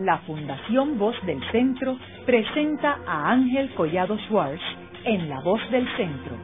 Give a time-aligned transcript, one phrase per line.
[0.00, 4.62] la Fundación Voz del Centro presenta a Ángel Collado Schwartz
[5.04, 6.36] en La Voz del Centro,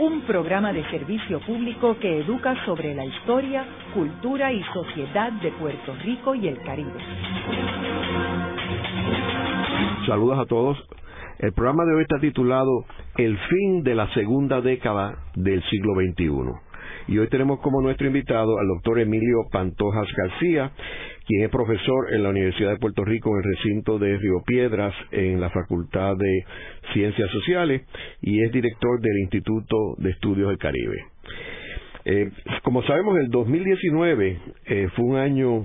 [0.00, 3.64] un programa de servicio público que educa sobre la historia,
[3.94, 6.98] cultura y sociedad de Puerto Rico y el Caribe.
[10.06, 10.76] Saludos a todos.
[11.38, 12.86] El programa de hoy está titulado
[13.16, 16.66] El fin de la segunda década del siglo XXI.
[17.08, 20.72] Y hoy tenemos como nuestro invitado al doctor Emilio Pantojas García,
[21.26, 24.94] quien es profesor en la Universidad de Puerto Rico en el recinto de Río Piedras
[25.10, 26.44] en la Facultad de
[26.92, 27.82] Ciencias Sociales
[28.22, 30.96] y es director del Instituto de Estudios del Caribe.
[32.04, 32.30] Eh,
[32.62, 35.64] como sabemos, el 2019 eh, fue un año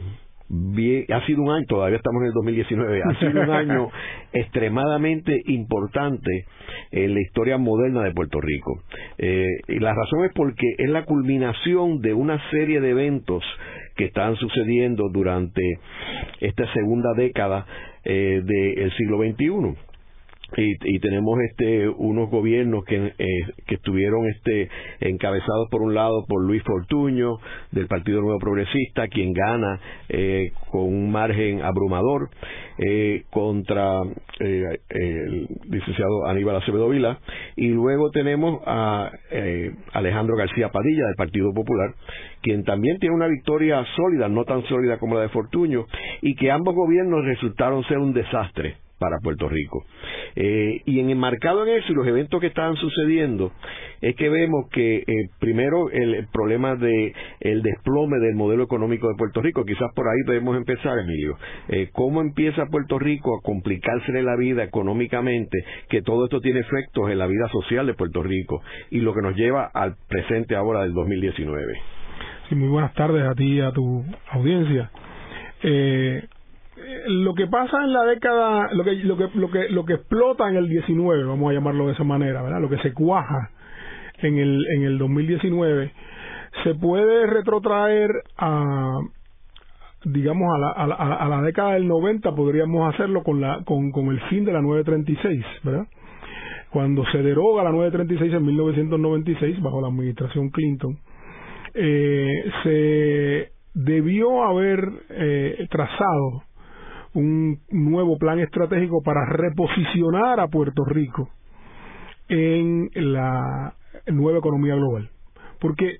[0.49, 3.89] bien, ha sido un año, todavía estamos en el 2019, ha sido un año
[4.33, 6.45] extremadamente importante
[6.89, 8.81] en la historia moderna de Puerto Rico.
[9.19, 13.43] Eh, y la razón es porque es la culminación de una serie de eventos
[13.95, 15.61] que están sucediendo durante
[16.39, 17.65] esta segunda década
[18.03, 19.90] eh, del siglo XXI
[20.57, 23.25] y, tenemos este unos gobiernos que, eh,
[23.67, 27.37] que estuvieron este encabezados por un lado por Luis Fortuño
[27.71, 32.29] del Partido Nuevo Progresista quien gana eh, con un margen abrumador
[32.77, 34.01] eh, contra
[34.39, 37.19] el licenciado Aníbal Acevedo Vila.
[37.55, 39.11] Y luego tenemos a
[39.93, 41.93] Alejandro García Padilla del Partido Popular
[42.41, 45.85] quien también tiene una victoria sólida no tan sólida como la de Fortuño
[46.21, 49.83] y que ambos gobiernos resultaron ser un desastre para Puerto Rico.
[50.35, 53.51] Eh, y en enmarcado en eso y los eventos que estaban sucediendo,
[53.99, 55.03] es que vemos que eh,
[55.39, 60.19] primero el, problema de el desplome del modelo económico de Puerto Rico, quizás por ahí
[60.27, 61.35] debemos empezar, Emilio.
[61.69, 65.57] Eh, ¿Cómo empieza Puerto Rico a complicársele la vida económicamente?
[65.89, 69.21] Que todo esto tiene efectos en la vida social de Puerto Rico y lo que
[69.21, 71.73] nos lleva al presente ahora del 2019.
[72.49, 74.91] Sí, muy buenas tardes a ti y a tu audiencia.
[75.63, 76.23] Eh,
[77.07, 80.49] lo que pasa en la década, lo que, lo que, lo que, lo que explota
[80.49, 82.61] en el 19, vamos a llamarlo de esa manera, ¿verdad?
[82.61, 83.49] Lo que se cuaja
[84.19, 85.91] en el, en el 2019,
[86.63, 88.99] se puede retrotraer a,
[90.05, 93.91] digamos, a la, a la, a la década del 90, podríamos hacerlo con, la, con,
[93.91, 95.87] con el fin de la 936, ¿verdad?
[96.71, 100.97] Cuando se deroga la 936 en 1996, bajo la administración Clinton,
[101.73, 106.43] eh, se debió haber eh, trazado
[107.13, 111.29] un nuevo plan estratégico para reposicionar a Puerto Rico
[112.29, 113.73] en la
[114.07, 115.09] nueva economía global.
[115.59, 115.97] Porque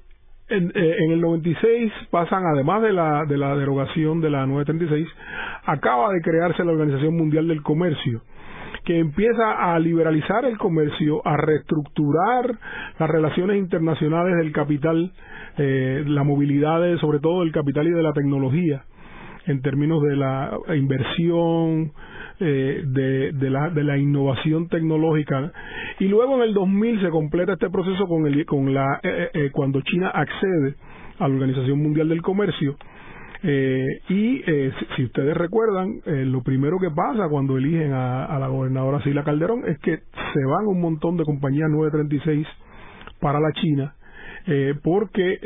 [0.50, 5.08] en, eh, en, el 96 pasan, además de la, de la derogación de la 936,
[5.66, 8.22] acaba de crearse la Organización Mundial del Comercio,
[8.86, 12.58] que empieza a liberalizar el comercio, a reestructurar
[13.00, 15.12] las relaciones internacionales del capital,
[15.58, 18.84] eh, la movilidad sobre todo del capital y de la tecnología,
[19.48, 21.92] en términos de la inversión,
[22.44, 25.52] eh, de, la, de la innovación tecnológica.
[26.00, 29.50] Y luego en el 2000 se completa este proceso con, el, con la, eh, eh,
[29.52, 30.74] cuando China accede
[31.20, 32.78] a la Organización Mundial del Comercio.
[33.44, 34.42] y
[34.96, 39.62] si, ustedes recuerdan, lo primero que pasa cuando eligen a, a la gobernadora Sila Calderón
[39.68, 42.48] es que se van un montón de compañías 936
[43.20, 43.94] para la China,
[44.84, 45.38] porque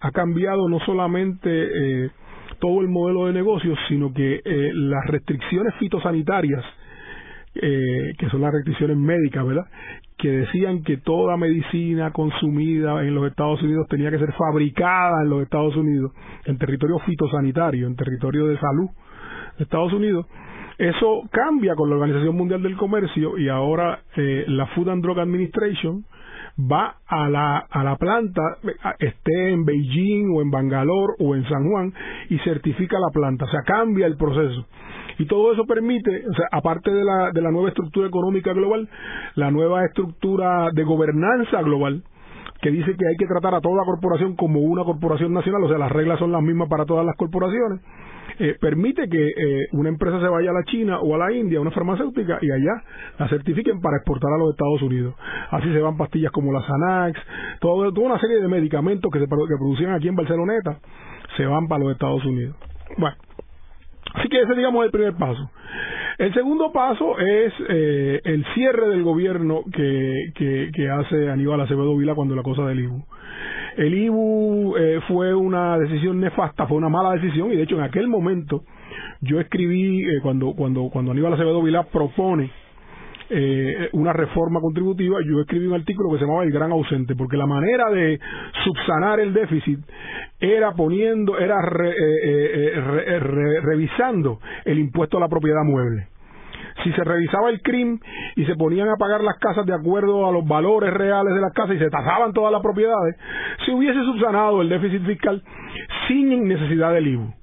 [0.00, 2.10] ha cambiado no solamente
[2.58, 6.64] todo el modelo de negocios, sino que eh, las restricciones fitosanitarias,
[7.54, 9.66] eh, que son las restricciones médicas, ¿verdad?
[10.16, 15.30] Que decían que toda medicina consumida en los Estados Unidos tenía que ser fabricada en
[15.30, 16.12] los Estados Unidos,
[16.44, 18.88] en territorio fitosanitario, en territorio de salud
[19.56, 20.26] de Estados Unidos.
[20.78, 25.18] Eso cambia con la Organización Mundial del Comercio y ahora eh, la Food and Drug
[25.18, 26.04] Administration
[26.58, 28.42] va a la, a la planta,
[28.98, 31.92] esté en Beijing o en Bangalore o en San Juan,
[32.28, 34.66] y certifica la planta, o sea, cambia el proceso.
[35.18, 38.88] Y todo eso permite, o sea, aparte de la, de la nueva estructura económica global,
[39.34, 42.02] la nueva estructura de gobernanza global,
[42.60, 45.78] que dice que hay que tratar a toda corporación como una corporación nacional, o sea,
[45.78, 47.80] las reglas son las mismas para todas las corporaciones
[48.38, 51.60] eh, permite que eh, una empresa se vaya a la China o a la India,
[51.60, 52.82] una farmacéutica, y allá
[53.18, 55.14] la certifiquen para exportar a los Estados Unidos.
[55.50, 57.18] Así se van pastillas como la Xanax,
[57.60, 60.78] todo, toda una serie de medicamentos que se que producían aquí en Barceloneta,
[61.36, 62.56] se van para los Estados Unidos.
[62.96, 63.16] Bueno,
[64.14, 65.50] así que ese digamos el primer paso.
[66.18, 71.96] El segundo paso es eh, el cierre del gobierno que, que, que hace Aníbal Acevedo
[71.96, 73.04] Vila cuando la cosa del IBU.
[73.76, 77.82] El IBU eh, fue una decisión nefasta, fue una mala decisión y de hecho en
[77.82, 78.64] aquel momento
[79.20, 82.50] yo escribí eh, cuando cuando cuando Aníbal Acevedo Vilá propone
[83.30, 87.36] eh, una reforma contributiva, yo escribí un artículo que se llamaba El Gran Ausente, porque
[87.36, 88.18] la manera de
[88.64, 89.78] subsanar el déficit
[90.40, 93.20] era poniendo, era eh, eh,
[93.60, 96.08] revisando el impuesto a la propiedad mueble
[96.84, 98.00] si se revisaba el crimen
[98.36, 101.52] y se ponían a pagar las casas de acuerdo a los valores reales de las
[101.52, 103.16] casas y se tasaban todas las propiedades,
[103.64, 105.42] se hubiese subsanado el déficit fiscal
[106.06, 107.37] sin necesidad del IVU.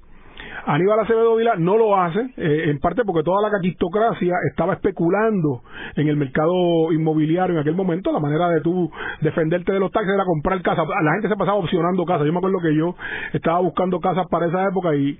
[0.66, 5.62] Aníbal Acevedo Vila no lo hace, eh, en parte porque toda la caquistocracia estaba especulando
[5.94, 8.10] en el mercado inmobiliario en aquel momento.
[8.10, 8.90] La manera de tú
[9.20, 10.86] defenderte de los taxes era comprar casas.
[11.04, 12.26] La gente se pasaba opcionando casas.
[12.26, 12.96] Yo me acuerdo que yo
[13.32, 15.16] estaba buscando casas para esa época y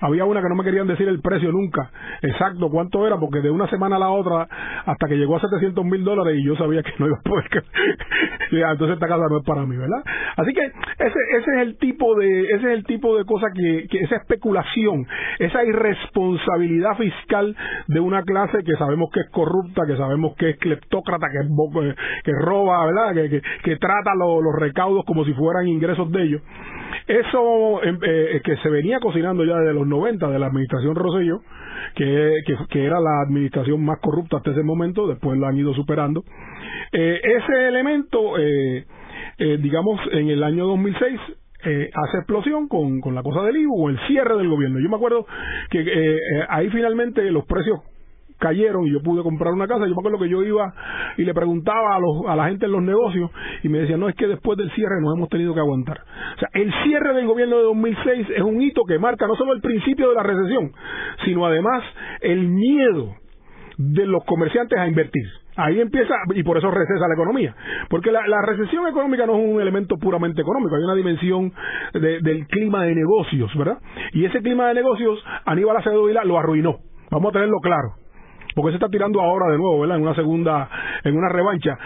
[0.00, 1.90] había una que no me querían decir el precio nunca,
[2.22, 4.48] exacto cuánto era, porque de una semana a la otra,
[4.86, 7.48] hasta que llegó a 700 mil dólares y yo sabía que no iba a poder.
[8.50, 10.02] entonces esta casa no es para mí, ¿verdad?
[10.36, 13.86] Así que ese, ese es el tipo de, ese es el tipo de cosa que,
[13.90, 15.06] que esa especulación,
[15.38, 17.56] esa irresponsabilidad fiscal
[17.86, 22.32] de una clase que sabemos que es corrupta, que sabemos que es cleptócrata, que, que
[22.32, 23.14] roba, ¿verdad?
[23.14, 26.42] Que, que, trata los recaudos como si fueran ingresos de ellos.
[27.06, 31.40] Eso em, eh, que se venía cocinando ya desde los 90 de la administración Rosselló,
[31.94, 36.24] que, que, era la administración más corrupta hasta ese momento, después lo han ido superando.
[36.92, 38.84] Eh, ese elemento, eh,
[39.60, 41.20] digamos, en el año 2006
[41.60, 44.78] hace explosión con, con la cosa del IVU o el cierre del gobierno.
[44.80, 45.26] Yo me acuerdo
[45.70, 46.18] que
[46.48, 47.80] ahí finalmente los precios
[48.38, 49.86] cayeron y yo pude comprar una casa.
[49.86, 50.72] Yo me acuerdo que yo iba
[51.16, 53.30] y le preguntaba a, los, a la gente en los negocios
[53.62, 56.00] y me decían, no, es que después del cierre nos hemos tenido que aguantar.
[56.36, 59.52] O sea, el cierre del gobierno de 2006 es un hito que marca no solo
[59.52, 60.72] el principio de la recesión,
[61.24, 61.82] sino además
[62.20, 63.14] el miedo
[63.76, 65.24] de los comerciantes a invertir.
[65.56, 67.54] Ahí empieza, y por eso recesa la economía.
[67.88, 71.52] Porque la, recesión económica no es un elemento puramente económico, hay una dimensión
[71.94, 73.78] del clima de negocios, ¿verdad?
[74.12, 76.78] Y ese clima de negocios, Aníbal Acevedo Vila lo arruinó.
[77.10, 78.07] Vamos a tenerlo claro
[78.58, 79.98] porque se está tirando ahora de nuevo, ¿verdad?
[79.98, 80.68] En una segunda,
[81.04, 81.78] en una revancha.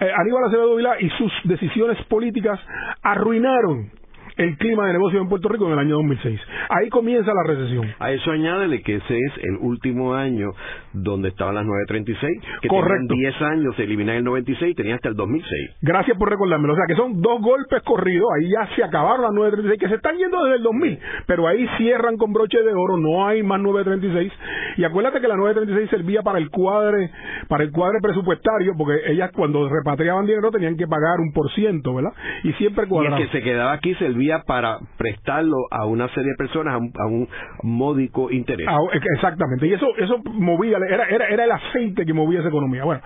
[0.00, 2.58] Eh, Aníbal Acevedo Vilá y sus decisiones políticas
[3.02, 3.92] arruinaron
[4.38, 6.40] el clima de negocio en Puerto Rico en el año 2006.
[6.70, 7.86] Ahí comienza la recesión.
[7.98, 10.50] A eso añádele que ese es el último año
[10.92, 13.14] donde estaban las 936, que Correcto.
[13.14, 15.76] 10 años, se eliminan el 96 y tenía hasta el 2006.
[15.82, 16.72] Gracias por recordármelo.
[16.72, 19.94] O sea, que son dos golpes corridos, ahí ya se acabaron las 936, que se
[19.96, 23.60] están yendo desde el 2000, pero ahí cierran con broche de oro, no hay más
[23.60, 24.32] 936.
[24.76, 27.10] Y acuérdate que la 936 servía para el cuadre,
[27.48, 31.94] para el cuadre presupuestario, porque ellas cuando repatriaban dinero tenían que pagar un por ciento,
[31.94, 32.12] ¿verdad?
[32.44, 33.18] Y siempre cuadraban.
[33.18, 37.06] Y el que se quedaba aquí servía para prestarlo a una serie de personas a
[37.06, 37.28] un,
[37.62, 38.66] módico interés.
[38.68, 38.78] Ah,
[39.14, 42.84] exactamente, y eso eso movía, era, era, era el aceite que movía esa economía.
[42.84, 43.00] Bueno,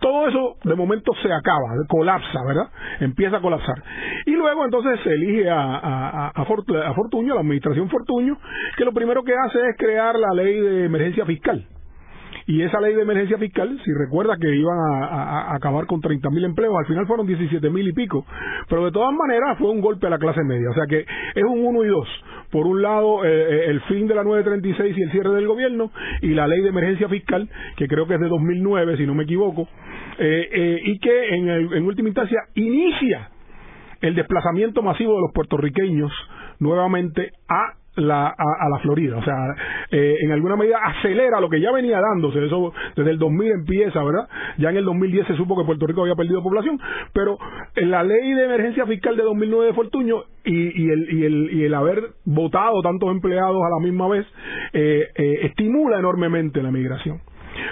[0.00, 2.68] todo eso de momento se acaba, colapsa, ¿verdad?
[3.00, 3.76] Empieza a colapsar.
[4.26, 8.38] Y luego entonces se elige a, a, a, a la administración Fortuño,
[8.76, 11.66] que lo primero que hace es crear la ley de emergencia fiscal
[12.46, 16.76] y esa ley de emergencia fiscal, si recuerda que iban a, acabar con 30.000 empleos,
[16.78, 18.24] al final fueron 17.000 y pico.
[18.68, 20.70] Pero de todas maneras fue un golpe a la clase media.
[20.70, 22.08] O sea que es un uno y dos.
[22.52, 25.90] Por un lado, eh, eh, el fin de la 936 y el cierre del gobierno,
[26.22, 29.24] y la ley de emergencia fiscal, que creo que es de 2009, si no me
[29.24, 29.68] equivoco,
[30.18, 33.30] eh, y que en, en última instancia inicia
[34.00, 36.12] el desplazamiento masivo de los puertorriqueños
[36.60, 39.16] nuevamente a la, a, la Florida.
[39.16, 39.34] O sea,
[39.90, 42.44] eh, en alguna medida acelera lo que ya venía dándose.
[42.44, 44.28] Eso desde el 2000 empieza, ¿verdad?
[44.58, 46.78] Ya en el 2010 se supo que Puerto Rico había perdido población,
[47.12, 47.38] pero
[47.76, 51.64] la ley de emergencia fiscal de 2009 de Fortuño y, y, el, y, el, y
[51.64, 54.26] el haber votado tantos empleados a la misma vez
[54.72, 57.20] eh, eh, estimula enormemente la migración.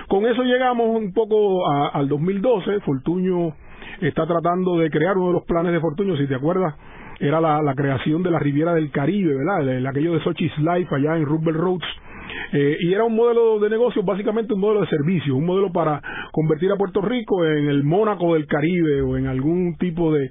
[0.08, 2.80] Con eso llegamos un poco al 2012.
[2.80, 3.54] Fortuño
[4.00, 6.74] está tratando de crear uno de los planes de Fortuño, si te acuerdas
[7.28, 9.68] era la, creación de la Riviera del Caribe, ¿verdad?
[9.68, 11.86] El, aquello de Sochi's Life allá en Rubber Roads.
[12.52, 16.00] Eh, y era un modelo de negocio, básicamente un modelo de servicio, un modelo para
[16.32, 20.30] convertir a Puerto Rico en el Mónaco del Caribe o en algún tipo de,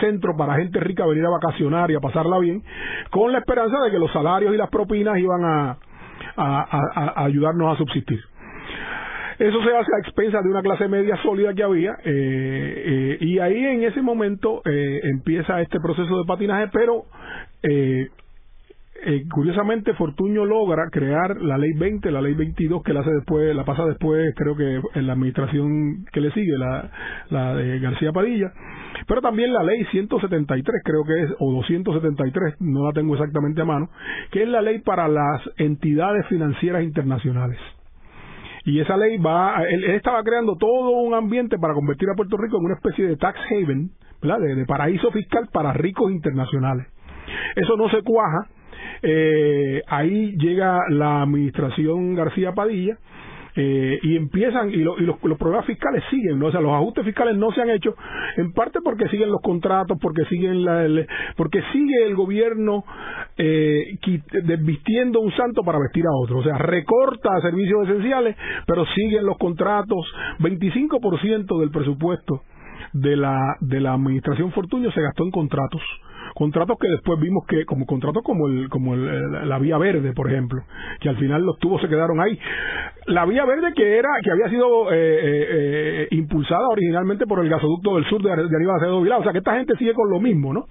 [0.00, 2.62] centro para gente rica venir a vacacionar y a pasarla bien,
[3.10, 5.76] con la esperanza de que los salarios y las propinas iban a
[7.24, 8.20] ayudarnos a subsistir.
[9.38, 12.82] Eso se hace a expensas de una clase media sólida que había eh,
[13.14, 17.04] eh, y ahí en ese momento eh, empieza este proceso de patinaje, pero
[19.30, 23.64] curiosamente Fortuño logra crear la ley 20, la ley 22 que la hace después, la
[23.64, 26.90] pasa después, creo que en la administración que le sigue, la,
[27.30, 28.52] la de García Padilla,
[29.06, 33.64] pero también la ley 173 creo que es, o 273, no la tengo exactamente a
[33.64, 33.88] mano,
[34.32, 37.58] que es la ley para las entidades financieras internacionales
[38.68, 42.58] y esa ley va, él, estaba creando todo un ambiente para convertir a Puerto Rico
[42.58, 43.90] en una especie de tax haven.
[44.20, 46.86] De, paraíso fiscal para ricos internacionales.
[47.56, 48.48] Eso no se cuaja.
[49.00, 52.98] Eh, ahí llega la administración García Padilla
[53.60, 56.46] eh, y empiezan, y, y los, los, problemas fiscales siguen, ¿no?
[56.46, 57.92] o sea, los ajustes fiscales no se han hecho,
[58.36, 60.86] en parte porque siguen los contratos, porque siguen la,
[61.36, 62.84] porque sigue el gobierno
[63.36, 63.98] eh,
[64.44, 69.36] desvistiendo un santo para vestir a otro, o sea, recorta servicios esenciales, pero siguen los
[69.38, 70.06] contratos,
[70.38, 72.42] 25% del presupuesto
[72.92, 75.82] de la, de la administración Fortuño se gastó en contratos
[76.38, 80.30] contratos que después vimos que como contratos como el como el, la vía verde por
[80.30, 80.62] ejemplo
[81.00, 82.38] que al final los tubos se quedaron ahí.
[83.06, 87.48] La vía verde que era que había sido eh, eh, eh, impulsada originalmente por el
[87.48, 90.20] gasoducto del sur de, de Aníbal Acevedo o sea que esta gente sigue con lo
[90.20, 90.66] mismo no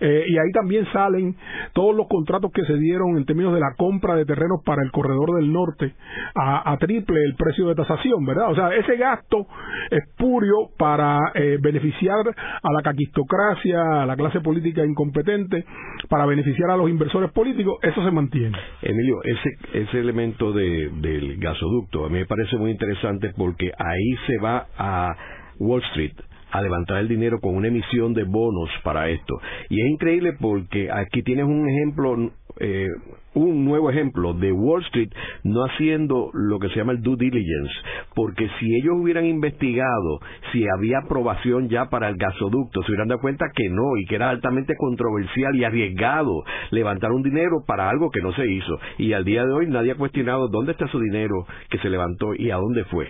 [0.00, 1.36] y ahí también salen
[1.74, 4.90] todos los contratos que se dieron en términos de la compra de terrenos para el
[4.90, 5.94] corredor del norte
[6.34, 9.46] a, triple el precio de tasación verdad o sea ese gasto
[9.92, 11.20] espurio para
[11.60, 15.64] beneficiar a la caquistocracia a la clase política incompetente competente
[16.08, 18.56] para beneficiar a los inversores políticos, eso se mantiene.
[18.80, 24.16] Emilio, ese, ese elemento de, del gasoducto a mí me parece muy interesante porque ahí
[24.26, 25.14] se va a
[25.58, 26.14] Wall Street
[26.50, 29.40] a levantar el dinero con una emisión de bonos para esto.
[29.70, 32.88] Y es increíble porque aquí tienes un ejemplo eh,
[33.34, 35.10] un nuevo ejemplo de Wall Street
[35.42, 37.72] no haciendo lo que se llama el due diligence,
[38.14, 40.20] porque si ellos hubieran investigado
[40.52, 44.16] si había aprobación ya para el gasoducto, se hubieran dado cuenta que no y que
[44.16, 48.78] era altamente controversial y arriesgado levantar un dinero para algo que no se hizo.
[48.98, 52.34] Y al día de hoy nadie ha cuestionado dónde está su dinero que se levantó
[52.34, 53.08] y a dónde fue.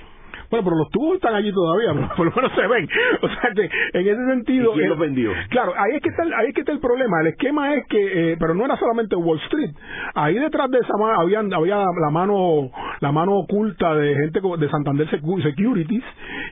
[0.52, 2.86] Bueno, pero los tubos están allí todavía, por lo menos se ven.
[3.22, 4.72] O sea que en ese sentido.
[4.72, 5.32] ¿Y quién los vendió?
[5.48, 7.22] Claro, ahí es que está, el, ahí es que está el problema.
[7.22, 9.70] El esquema es que, eh, pero no era solamente Wall Street.
[10.14, 14.68] Ahí detrás de esa mano había, había la mano, la mano oculta de gente de
[14.68, 16.04] Santander Securities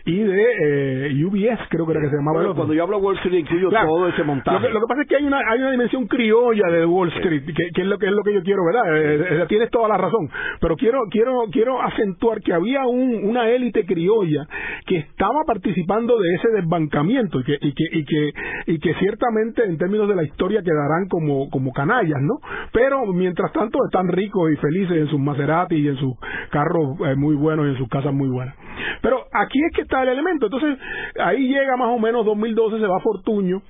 [0.06, 2.38] y de eh, UBS, creo que era que se llamaba.
[2.38, 4.70] Bueno, cuando yo hablo Wall Street incluyo todo ese montaje.
[4.70, 7.82] Lo que, pasa es que hay una, hay una dimensión criolla de Wall Street, que,
[7.82, 9.42] es lo que es lo que yo quiero, ¿verdad?
[9.42, 10.30] Eh, tienes toda la razón.
[10.58, 14.46] Pero quiero, quiero, quiero acentuar que había un, una élite criolla
[14.86, 18.32] que estaba participando de ese desbancamiento y que, y que, y que,
[18.66, 22.38] y que ciertamente en términos de la historia quedarán como, como canallas, ¿no?
[22.72, 26.14] Pero mientras tanto están ricos y felices en sus Maserati y en sus
[26.50, 28.54] carros eh, muy buenos y en sus casas muy buenas.
[29.02, 30.46] Pero aquí es que está el elemento.
[30.46, 30.78] Entonces,
[31.18, 33.62] ahí llega más o menos 2012, se va Fortuño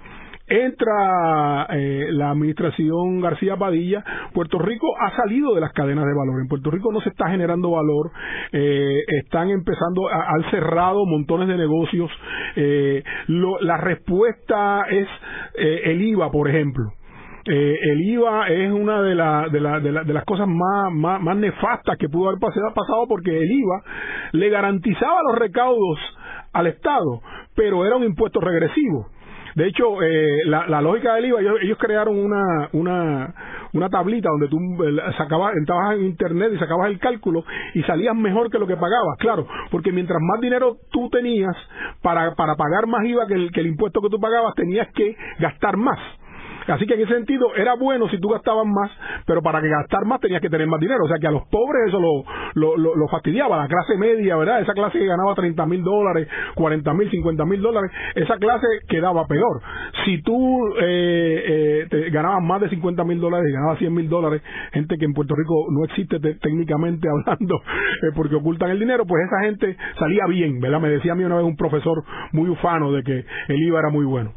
[0.51, 4.05] entra eh, la administración García Padilla,
[4.35, 6.41] Puerto Rico ha salido de las cadenas de valor.
[6.41, 8.11] En Puerto Rico no se está generando valor,
[8.53, 12.11] eh, están empezando, han cerrado montones de negocios.
[12.57, 15.07] Eh, la respuesta es
[15.55, 16.93] el IVA, por ejemplo.
[17.45, 23.07] el IVA es una de, de, las cosas más, más, nefastas que pudo haber pasado
[23.09, 23.83] porque el IVA
[24.33, 25.99] le garantizaba los recaudos
[26.53, 27.21] al Estado,
[27.55, 29.07] pero era un impuesto regresivo.
[29.55, 33.35] De hecho, eh, la, lógica del IVA, ellos, crearon una, una,
[33.73, 38.15] una tablita donde tú eh, sacabas, entrabas en internet y sacabas el cálculo y salías
[38.15, 41.57] mejor que lo que pagabas, claro, porque mientras más dinero tú tenías
[42.03, 45.17] para, para pagar más IVA que el, que el impuesto que tú pagabas, tenías que
[45.39, 45.99] gastar más.
[46.67, 48.91] Así que en ese sentido era bueno si tú gastabas más,
[49.27, 51.05] pero para que gastar más tenías que tener más dinero.
[51.05, 52.01] O sea que a los pobres eso
[52.55, 53.57] lo, fastidiaba.
[53.57, 54.61] La clase media, ¿verdad?
[54.61, 59.27] Esa clase que ganaba 30 mil dólares, 40 mil, 50 mil dólares, esa clase quedaba
[59.27, 59.61] peor.
[60.05, 64.09] Si tú eh, eh, te ganabas más de 50 mil dólares y ganabas 100 mil
[64.09, 69.05] dólares, gente que en Puerto Rico no existe técnicamente hablando eh, porque ocultan el dinero,
[69.07, 70.81] pues esa gente salía bien, ¿verdad?
[70.81, 72.03] Me decía a mí una vez un profesor
[72.33, 74.33] muy ufano de que el IVA era muy bueno.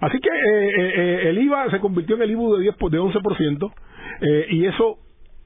[0.00, 3.00] Así que eh, eh, eh, el IVA se convirtió en el IVU de, 10, de
[3.00, 3.72] 11%
[4.20, 4.98] eh, y eso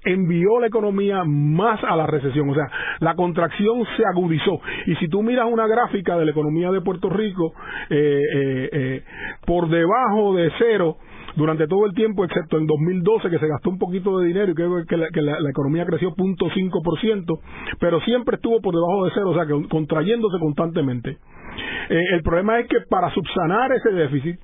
[0.05, 2.71] envió la economía más a la recesión, o sea,
[3.01, 4.61] la contracción se agudizó.
[4.87, 7.53] Y si tú miras una gráfica de la economía de Puerto Rico,
[9.45, 10.99] por debajo de cero,
[11.39, 14.55] durante todo el tiempo, excepto en 2012 que se gastó un poquito de dinero y
[14.55, 17.41] que, que, la, que la, economía creció 0.5%,
[17.79, 21.17] pero siempre estuvo por debajo de cero, o sea, que contrayéndose constantemente.
[21.91, 24.41] Eh, el problema es que para subsanar ese déficit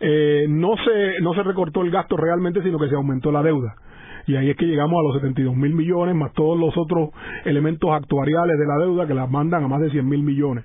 [0.00, 3.76] eh, no se no se recortó el gasto realmente, sino que se aumentó la deuda.
[4.26, 7.10] Y ahí es que llegamos a los 72 mil millones, más todos los otros
[7.44, 10.64] elementos actuariales de la deuda que las mandan a más de 100 mil millones.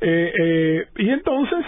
[0.00, 1.64] Eh, eh, y entonces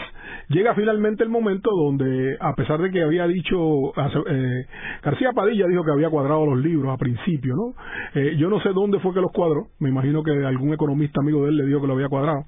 [0.49, 3.93] llega finalmente el momento donde, a pesar de que había dicho,
[4.27, 4.67] eh,
[5.03, 7.75] García Padilla dijo que había cuadrado los libros a principio, ¿no?
[8.15, 11.45] Eh, yo no sé dónde fue que los cuadró, me imagino que algún economista amigo
[11.45, 12.45] de él le dijo que lo había cuadrado.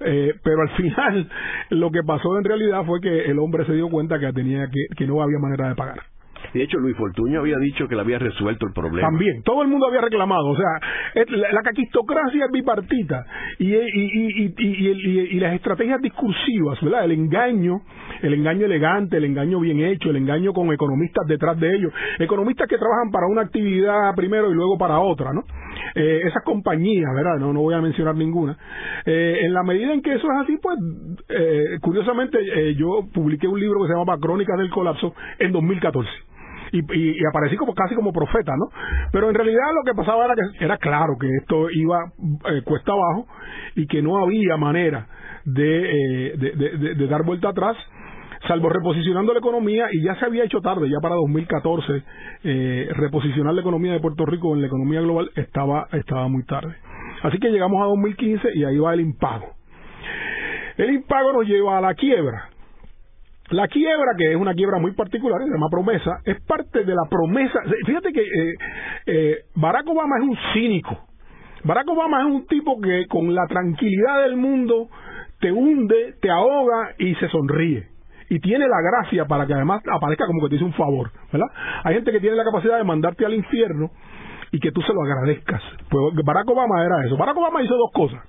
[0.00, 1.28] Eh, pero al final
[1.70, 4.86] lo que pasó en realidad fue que el hombre se dio cuenta que tenía que,
[4.96, 6.13] que no había manera de pagar.
[6.52, 9.08] De hecho, Luis Fortuño había dicho que le había resuelto el problema.
[9.08, 10.46] También, todo el mundo había reclamado.
[10.48, 13.24] O sea, la, caquistocracia es bipartita
[13.58, 17.04] y, y, y, las estrategias discursivas, ¿verdad?
[17.04, 17.80] El engaño,
[18.22, 21.92] el engaño elegante, el engaño bien hecho, el engaño con economistas detrás de ellos.
[22.18, 25.42] Economistas que trabajan para una actividad primero y luego para otra, ¿no?
[25.94, 27.38] eh, esas compañías, ¿verdad?
[27.38, 28.56] No, no voy a mencionar ninguna.
[29.04, 30.78] Eh, en la medida en que eso es así, pues,
[31.28, 36.08] eh, curiosamente, eh, yo publiqué un libro que se llama Crónicas del Colapso en 2014.
[36.74, 38.68] Y, y, aparecí como casi como profeta, ¿no?
[39.12, 42.12] Pero en realidad lo que pasaba era que era claro que esto iba
[42.50, 43.28] eh, cuesta abajo
[43.76, 45.06] y que no había manera
[45.44, 47.76] de, eh, de, dar vuelta atrás
[48.48, 52.02] salvo reposicionando la economía, y ya se había hecho tarde, ya para 2014,
[52.44, 56.74] eh, reposicionar la economía de Puerto Rico en la economía global estaba, estaba muy tarde.
[57.22, 59.54] Así que llegamos a 2015 y ahí va el impago.
[60.76, 62.50] El impago nos lleva a la quiebra.
[63.50, 67.02] La quiebra, que es una quiebra muy particular, se llama promesa, es parte de la
[67.10, 67.60] promesa.
[67.86, 68.54] Fíjate que eh,
[69.06, 70.98] eh, Barack Obama es un cínico.
[71.62, 74.88] Barack Obama es un tipo que con la tranquilidad del mundo
[75.40, 77.94] te hunde, te ahoga y se sonríe
[78.30, 81.48] y tiene la gracia para que además aparezca como que te hizo un favor, ¿verdad?
[81.84, 83.90] Hay gente que tiene la capacidad de mandarte al infierno
[84.50, 85.62] y que tú se lo agradezcas.
[85.90, 87.16] Pues Barack Obama era eso.
[87.16, 88.20] Barack Obama hizo dos cosas.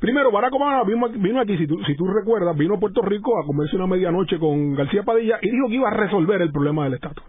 [0.00, 3.38] Primero, Barack Obama vino, vino aquí, si tú, si tú recuerdas, vino a Puerto Rico
[3.38, 6.84] a comerse una medianoche con García Padilla y dijo que iba a resolver el problema
[6.84, 7.24] del estatus.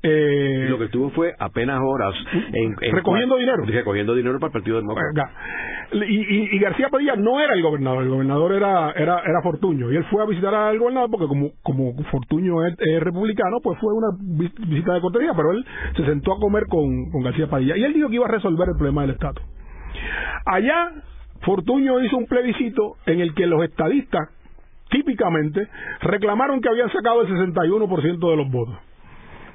[0.00, 2.14] Eh, lo que estuvo fue apenas horas
[2.52, 5.32] en, en recogiendo cual, dinero recogiendo dinero para el partido demócrata.
[5.90, 9.90] Y, y, y, García Padilla no era el gobernador el gobernador era era era Fortuño.
[9.90, 13.76] Y él fue a visitar al gobernador porque como como Fortuño es, es republicano pues
[13.80, 14.08] fue una
[14.68, 15.66] visita de cortesía pero él
[15.96, 17.76] se sentó a comer con, con García Padilla.
[17.76, 19.42] Y él dijo que iba a resolver el problema del estatus.
[20.46, 20.92] Allá
[21.42, 24.28] Fortuño hizo un plebiscito en el que los estadistas
[24.90, 25.68] típicamente
[26.00, 28.78] reclamaron que habían sacado el 61% de los votos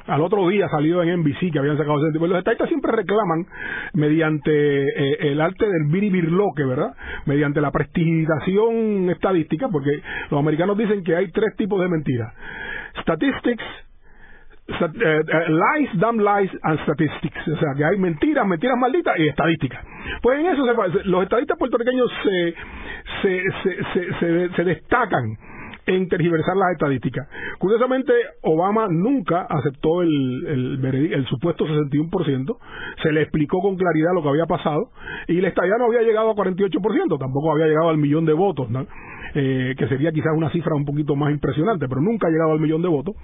[0.07, 3.45] al otro día salió en NBC que habían sacado ese Los estadistas siempre reclaman
[3.93, 6.93] mediante eh, el arte del biribirloque, ¿verdad?
[7.25, 12.33] Mediante la prestigitación estadística, porque los americanos dicen que hay tres tipos de mentiras.
[13.01, 13.92] Statistics, stat,
[14.79, 17.47] lies, damn lies and statistics.
[17.47, 19.85] O sea, que hay mentiras, mentiras malditas y estadísticas.
[20.21, 22.55] Pues en eso se, los estadistas puertorriqueños se,
[23.21, 25.37] se, se, se, se, destacan
[25.85, 27.27] en tergiversar las estadísticas.
[27.59, 32.57] Curiosamente, Obama nunca aceptó el, el, el supuesto 61%,
[33.01, 34.91] se le explicó con claridad lo que había pasado
[35.27, 38.69] y la estadía no había llegado a 48%, tampoco había llegado al millón de votos,
[38.69, 38.87] ¿no?
[39.35, 42.59] Eh, que sería quizás una cifra un poquito más impresionante, pero nunca ha llegado al
[42.59, 43.15] millón de votos.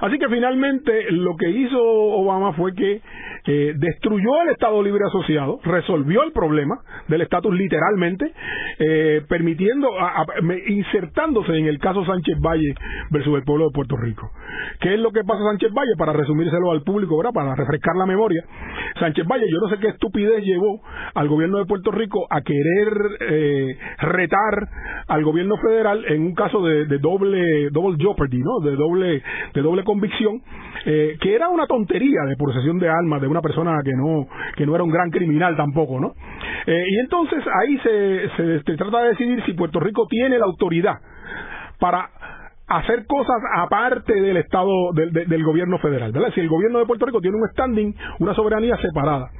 [0.00, 3.00] Así que finalmente lo que hizo Obama fue que
[3.46, 8.32] eh, destruyó el Estado Libre Asociado, resolvió el problema del estatus literalmente,
[8.78, 10.24] eh, permitiendo, a,
[10.66, 12.74] insertándose en el caso Sánchez Valle
[13.10, 14.30] versus el pueblo de Puerto Rico.
[14.80, 15.92] ¿Qué es lo que pasa Sánchez Valle?
[15.98, 17.32] Para resumírselo al público, ¿verdad?
[17.34, 18.44] Para refrescar la memoria.
[18.98, 20.80] Sánchez Valle, yo no sé qué estupidez llevó
[21.14, 22.88] al gobierno de Puerto Rico a querer
[23.20, 24.68] eh, retar
[25.06, 28.60] al gobierno federal en un caso de, de doble jeopardy, ¿no?
[28.60, 29.22] De doble
[29.54, 30.42] de doble convicción,
[30.86, 34.26] eh, que era una tontería de posesión de armas de una persona que no
[34.56, 36.14] que no era un gran criminal tampoco, ¿no?
[36.66, 40.46] Eh, y entonces ahí se, se, se trata de decidir si Puerto Rico tiene la
[40.46, 40.98] autoridad
[41.78, 42.08] para
[42.66, 46.32] hacer cosas aparte del Estado, del, del, gobierno federal, ¿verdad?
[46.34, 49.30] Si el gobierno de Puerto Rico tiene un standing, una soberanía separada.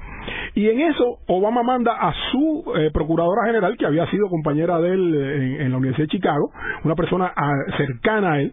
[0.55, 4.91] Y en eso Obama manda a su eh, procuradora general, que había sido compañera de
[4.91, 6.51] él en, en la Universidad de Chicago,
[6.85, 8.53] una persona a, cercana a él,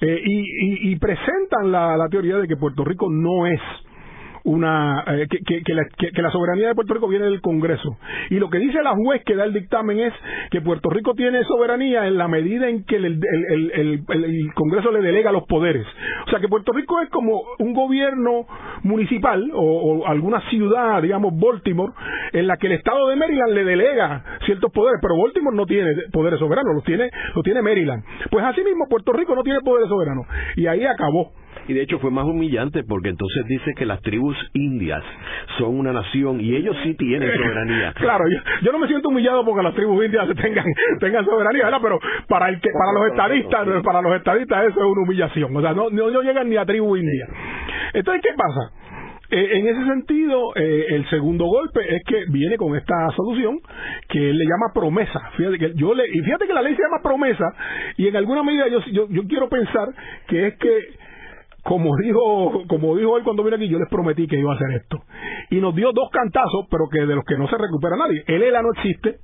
[0.00, 3.60] eh, y, y, presentan la teoría de que Puerto Rico no es
[4.50, 7.96] una eh, que, que, la, que, la, soberanía de Puerto Rico viene del Congreso.
[8.30, 10.12] Y lo que dice la juez que da el dictamen es
[10.50, 14.90] que Puerto Rico tiene soberanía en la medida en que el, el, el, el, Congreso
[14.90, 15.86] le delega los poderes.
[16.26, 18.46] O sea que Puerto Rico es como un gobierno
[18.82, 21.92] municipal o, o, alguna ciudad, digamos Baltimore,
[22.32, 25.90] en la que el Estado de Maryland le delega ciertos poderes, pero Baltimore no tiene
[26.12, 28.04] poderes soberanos, los tiene, los tiene Maryland.
[28.30, 30.26] Pues así mismo Puerto Rico no tiene poderes soberanos.
[30.56, 31.32] Y ahí acabó.
[31.68, 35.02] Y de hecho fue más humillante porque entonces dice que las tribus indias
[35.58, 37.92] son una nación y ellos sí tienen soberanía.
[37.96, 40.64] claro, yo, yo no me siento humillado porque las tribus indias tengan
[40.98, 41.80] tengan soberanía, ¿verdad?
[41.82, 45.56] Pero para el que para los estadistas, para los estadistas eso es una humillación.
[45.56, 47.26] O sea, no, no, no llegan ni a tribu india.
[47.92, 48.72] Entonces, ¿qué pasa?
[49.32, 53.60] Eh, en ese sentido, eh, el segundo golpe es que viene con esta solución
[54.08, 55.20] que él le llama promesa.
[55.36, 57.44] Fíjate que yo le, y fíjate que la ley se llama promesa
[57.96, 59.88] y en alguna medida yo, yo, yo quiero pensar
[60.26, 60.99] que es que
[61.62, 64.70] como dijo, como dijo él cuando vino aquí, yo les prometí que iba a hacer
[64.72, 64.98] esto.
[65.50, 68.22] Y nos dio dos cantazos, pero que de los que no se recupera nadie.
[68.26, 69.18] El ELA no existe.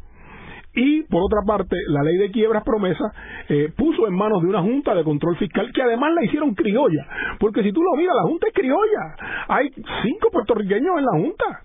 [0.74, 3.04] Y por otra parte, la ley de quiebras promesa
[3.48, 7.06] eh, puso en manos de una junta de control fiscal que además la hicieron criolla.
[7.40, 9.16] Porque si tú lo miras, la junta es criolla.
[9.48, 9.70] Hay
[10.02, 11.62] cinco puertorriqueños en la junta.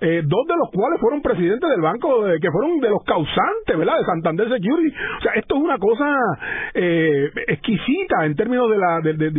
[0.00, 3.98] Eh, dos de los cuales fueron presidentes del banco, que fueron de los causantes, ¿verdad?
[3.98, 4.88] De Santander Security.
[5.18, 6.04] O sea, esto es una cosa
[6.74, 9.30] eh, exquisita en términos de la, de,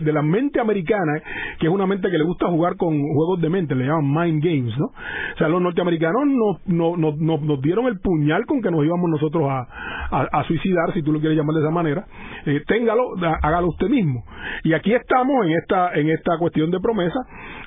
[0.00, 1.22] de, la mente americana,
[1.58, 4.44] que es una mente que le gusta jugar con juegos de mente, le llaman mind
[4.44, 4.86] games, ¿no?
[4.86, 9.08] O sea, los norteamericanos nos, nos, nos, nos dieron el puñal con que nos íbamos
[9.10, 9.66] nosotros a,
[10.10, 12.06] a, suicidar, si tú lo quieres llamar de esa manera.
[12.46, 14.24] Eh, téngalo, hágalo usted mismo.
[14.64, 17.18] Y aquí estamos en esta, en esta cuestión de promesa,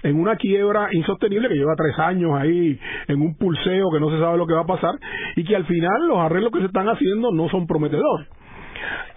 [0.03, 4.19] en una quiebra insostenible que lleva tres años ahí en un pulseo que no se
[4.19, 4.95] sabe lo que va a pasar
[5.35, 8.27] y que al final los arreglos que se están haciendo no son prometedores.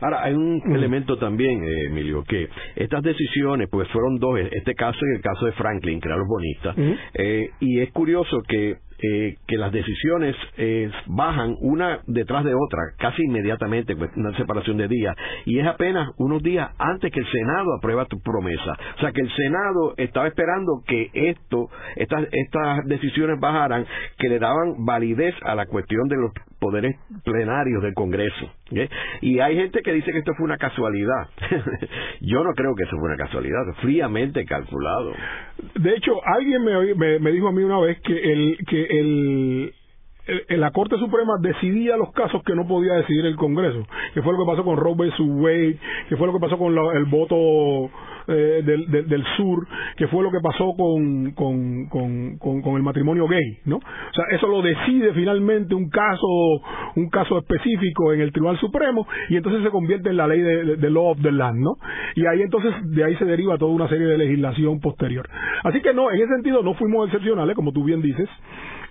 [0.00, 0.74] Ahora, hay un mm.
[0.74, 5.46] elemento también, eh, Emilio, que estas decisiones, pues fueron dos, este caso y el caso
[5.46, 6.92] de Franklin, que eran los bonistas, mm.
[7.14, 12.80] eh, y es curioso que eh, que las decisiones eh, bajan una detrás de otra,
[12.98, 17.26] casi inmediatamente, pues, una separación de días, y es apenas unos días antes que el
[17.30, 18.72] Senado aprueba tu promesa.
[18.96, 23.86] O sea que el Senado estaba esperando que esto, estas, estas decisiones bajaran,
[24.18, 26.32] que le daban validez a la cuestión de los
[26.62, 28.48] poderes plenarios del Congreso.
[29.20, 31.28] Y hay gente que dice que esto fue una casualidad.
[32.20, 35.12] Yo no creo que eso fue una casualidad, fríamente calculado.
[35.74, 39.74] De hecho, alguien me, me, dijo a mí una vez que el que el,
[40.60, 44.38] la Corte Suprema decidía los casos que no podía decidir el Congreso, que fue lo
[44.38, 45.18] que pasó con Roe vs.
[45.18, 47.90] Wade, que fue lo que pasó con el voto
[48.28, 53.58] eh, del, del, sur, que fue lo que pasó con, con, con, el matrimonio gay,
[53.64, 53.76] ¿no?
[53.76, 56.26] O sea, eso lo decide finalmente un caso,
[56.96, 60.76] un caso específico en el Tribunal Supremo y entonces se convierte en la ley de,
[60.76, 61.76] de, Law of the Land, ¿no?
[62.14, 65.28] Y ahí entonces de ahí se deriva toda una serie de legislación posterior.
[65.64, 68.28] Así que no, en ese sentido no fuimos excepcionales, como tú bien dices.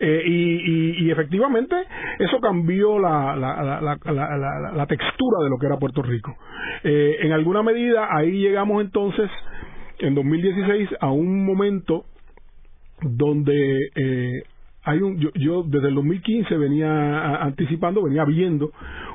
[0.04, 1.76] Eh, y, y, efectivamente
[2.18, 6.36] eso cambió la, la, la, la, textura de lo que era Puerto Rico.
[6.84, 9.21] Eh, en alguna medida ahí llegamos entonces
[10.00, 12.06] en 2016 a un momento
[13.02, 14.44] donde eh,
[14.84, 18.72] hay un yo, yo, desde el 2015 venía anticipando, venía viendo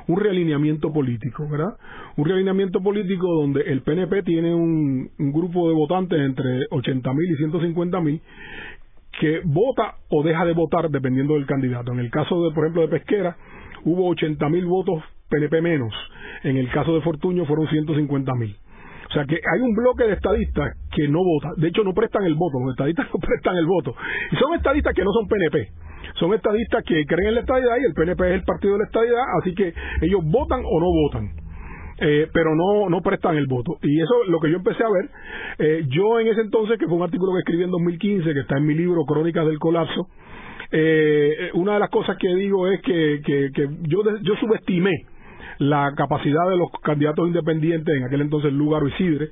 [0.07, 1.77] un realineamiento político, ¿verdad?
[2.15, 7.31] Un realineamiento político donde el PNP tiene un, un grupo de votantes entre 80 mil
[7.31, 8.21] y 150 mil
[9.19, 11.91] que vota o deja de votar dependiendo del candidato.
[11.91, 13.35] En el caso, de, por ejemplo, de Pesquera,
[13.83, 15.93] hubo 80 mil votos PNP menos.
[16.43, 18.55] En el caso de Fortuño fueron 150 mil.
[19.09, 22.25] O sea que hay un bloque de estadistas que no vota, de hecho no prestan
[22.25, 23.95] el voto, los estadistas no prestan el voto.
[24.31, 25.71] Y son estadistas que no son PNP,
[26.15, 28.85] son estadistas que creen en la estadidad y el PNP es el partido de la
[28.85, 31.47] estadidad, así que ellos votan o no votan
[31.99, 33.77] eh, pero no, no prestan el voto.
[33.81, 35.09] Y eso es lo que yo empecé a ver.
[35.57, 38.57] Eh, yo en ese entonces, que fue un artículo que escribí en 2015, que está
[38.57, 40.07] en mi libro Crónicas del Colapso,
[40.71, 44.91] eh, una de las cosas que digo es que, que, yo subestimé
[45.59, 49.29] la capacidad de los candidatos independientes, en aquel entonces Lugaro y Sidre,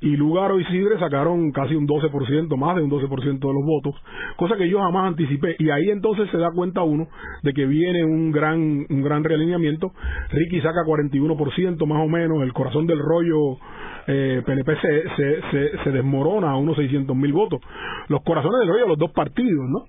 [0.00, 3.94] y Lugaro y Sidre sacaron casi un 12%, más de un 12% de los votos,
[4.36, 7.08] cosa que yo jamás anticipé, y ahí entonces se da cuenta uno
[7.42, 9.92] de que viene un gran, un gran realineamiento,
[10.30, 13.58] Ricky saca 41% más o menos, el corazón del rollo
[14.06, 17.60] eh, PNP se, se, se, desmorona a unos 600 mil votos,
[18.08, 19.84] los corazones del rollo los dos partidos, ¿no?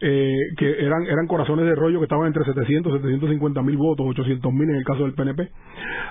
[0.00, 4.52] Eh, que eran, eran corazones de rollo que estaban entre 700, 750 mil votos, 800
[4.52, 5.48] mil en el caso del PNP.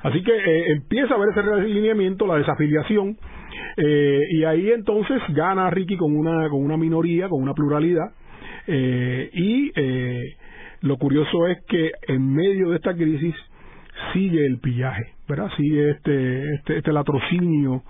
[0.04, 3.18] Así que eh, empieza a haber ese alineamiento, la desafiliación,
[3.78, 8.12] eh, y ahí entonces gana Ricky con una, con una minoría, con una pluralidad,
[8.68, 9.72] eh, y
[10.82, 13.36] lo curioso es que en medio de esta crisis
[14.14, 15.50] sigue el pillaje, ¿verdad?
[15.58, 17.84] Sigue este, este, este latrocinio,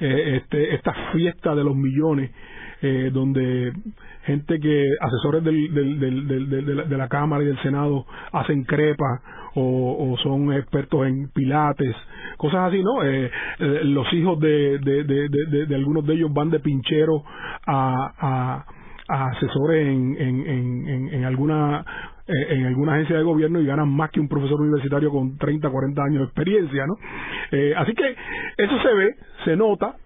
[0.00, 2.30] este, esta fiesta de los millones,
[3.12, 3.72] donde
[4.24, 9.20] gente que asesores del, del, de, la, Cámara y del Senado hacen crepa
[9.54, 11.94] o, son expertos en pilates,
[12.36, 13.02] cosas así, ¿no?
[13.02, 17.24] Eh, eh, los hijos de, de, algunos de ellos van de pinchero
[17.66, 18.64] a,
[19.08, 21.84] a, asesores en, en, en, en alguna
[22.28, 25.68] eh, en alguna agencia de gobierno y ganan más que un profesor universitario con 30,
[25.68, 26.94] 40 años de experiencia, ¿no?
[27.76, 28.16] así que
[28.56, 29.14] eso se ve,
[29.44, 29.96] se nota,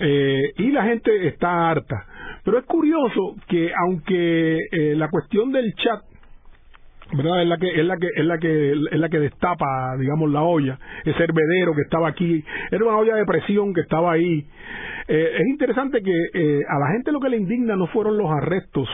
[0.00, 2.06] y la gente está harta.
[2.44, 6.00] Pero es curioso que aunque eh, la cuestión del chat
[7.12, 7.42] ¿verdad?
[7.42, 10.42] Es la que es la que es la que es la que destapa, digamos, la
[10.42, 14.46] olla, ese hervedero que estaba aquí, era una olla de presión que estaba ahí.
[15.08, 18.30] Eh, es interesante que eh, a la gente lo que le indigna no fueron los
[18.30, 18.88] arrestos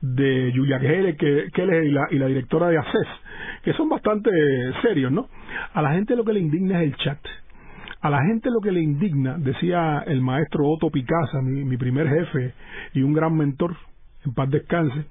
[0.00, 3.08] de Julia Keller, que, y, la, y la directora de ACES,
[3.62, 4.30] que son bastante
[4.80, 5.28] serios, ¿no?
[5.74, 7.18] A la gente lo que le indigna es el chat.
[8.02, 12.54] A la gente lo que le indigna, decía el maestro Otto Picasa, mi, primer jefe
[12.94, 13.76] y un gran mentor,
[14.24, 15.04] en paz descanse,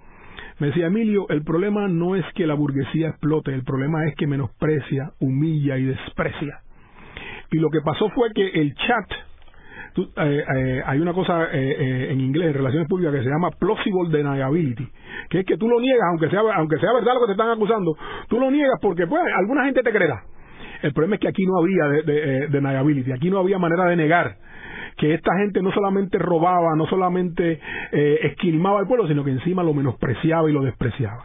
[0.57, 4.25] me decía, Emilio, el problema no es que la burguesía explote, el problema es que
[4.25, 6.61] menosprecia, humilla y desprecia.
[7.51, 9.11] Y lo que pasó fue que el chat,
[10.85, 14.87] hay una cosa en inglés, en relaciones públicas, que se llama plausible deniability,
[15.29, 17.51] que es que tú lo niegas, aunque sea, aunque sea verdad lo que te están
[17.51, 17.95] acusando,
[18.27, 20.23] tú lo niegas porque pues alguna gente te creerá.
[20.81, 24.37] El problema es que aquí no había de, deniability, aquí no había manera de negar
[24.97, 27.59] que esta gente no solamente robaba, no solamente
[27.91, 31.23] eh, esquilmaba al pueblo, sino que encima lo menospreciaba y lo despreciaba.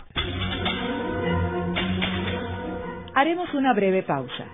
[3.15, 4.45] Haremos una breve pausa,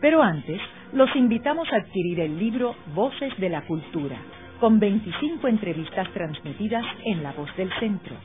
[0.00, 0.60] pero antes
[0.92, 4.16] los invitamos a adquirir el libro Voces de la Cultura,
[4.60, 8.16] con 25 entrevistas transmitidas en La Voz del Centro.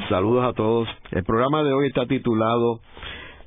[0.09, 0.89] Saludos a todos.
[1.11, 2.81] El programa de hoy está titulado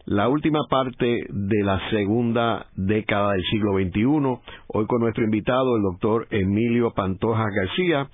[0.07, 4.39] La última parte de la segunda década del siglo XXI.
[4.69, 8.09] Hoy con nuestro invitado, el doctor Emilio Pantoja García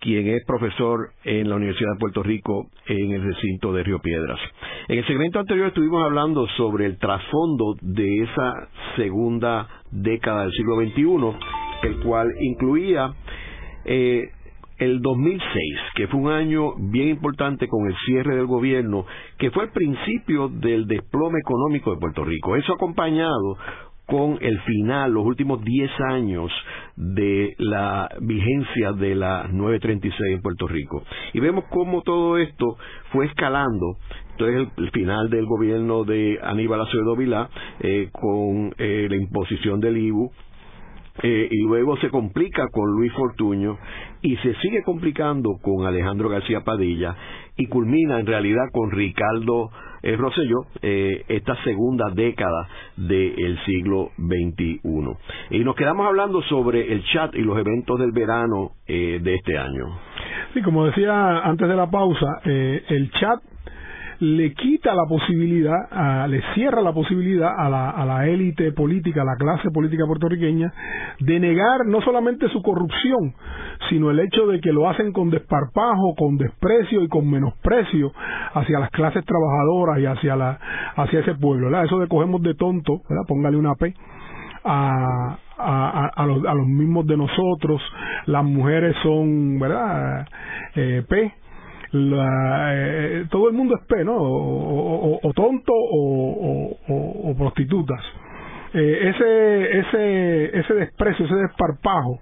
[0.00, 4.38] quien es profesor en la Universidad de Puerto Rico en el recinto de Río Piedras.
[4.88, 10.76] En el segmento anterior estuvimos hablando sobre el trasfondo de esa segunda década del siglo
[10.76, 13.14] XXI, el cual incluía
[13.84, 14.22] eh,
[14.78, 19.06] el 2006, que fue un año bien importante con el cierre del gobierno,
[19.38, 22.56] que fue el principio del desplome económico de Puerto Rico.
[22.56, 23.56] Eso acompañado
[24.06, 26.50] con el final, los últimos 10 años
[26.94, 31.02] de la vigencia de la 936 en Puerto Rico.
[31.32, 32.76] Y vemos cómo todo esto
[33.10, 33.96] fue escalando.
[34.32, 37.48] Entonces, el, final del gobierno de Aníbal Acevedo Vilá,
[37.80, 40.30] eh, con eh, la imposición del IBU,
[41.22, 43.78] eh, y luego se complica con Luis Fortuño
[44.20, 47.16] y se sigue complicando con Alejandro García Padilla
[47.56, 49.70] y culmina en realidad con Ricardo
[50.06, 54.80] eh, Rosselló eh, esta segunda década del siglo XXI.
[55.50, 59.58] Y nos quedamos hablando sobre el chat y los eventos del verano eh, de este
[59.58, 59.98] año.
[60.54, 63.40] Sí, como decía antes de la pausa, eh, el chat
[64.20, 69.24] le quita la posibilidad, le cierra la posibilidad a la, a la élite política, a
[69.24, 70.72] la clase política puertorriqueña,
[71.20, 73.34] de negar no solamente su corrupción,
[73.88, 78.12] sino el hecho de que lo hacen con desparpajo, con desprecio y con menosprecio
[78.54, 80.58] hacia las clases trabajadoras y hacia, la,
[80.96, 81.66] hacia ese pueblo.
[81.66, 81.84] ¿verdad?
[81.84, 83.24] Eso de cogemos de tonto, ¿verdad?
[83.26, 83.94] póngale una P.
[84.68, 87.80] A, a, los, a los mismos de nosotros,
[88.26, 90.26] las mujeres son, ¿verdad?
[90.74, 91.32] Eh, P,
[91.92, 94.16] la, eh, todo el mundo es P, ¿no?
[94.16, 98.00] O, tonto o, prostitutas.
[98.74, 102.20] Eh, ese, ese, ese desprecio, ese desparpajo,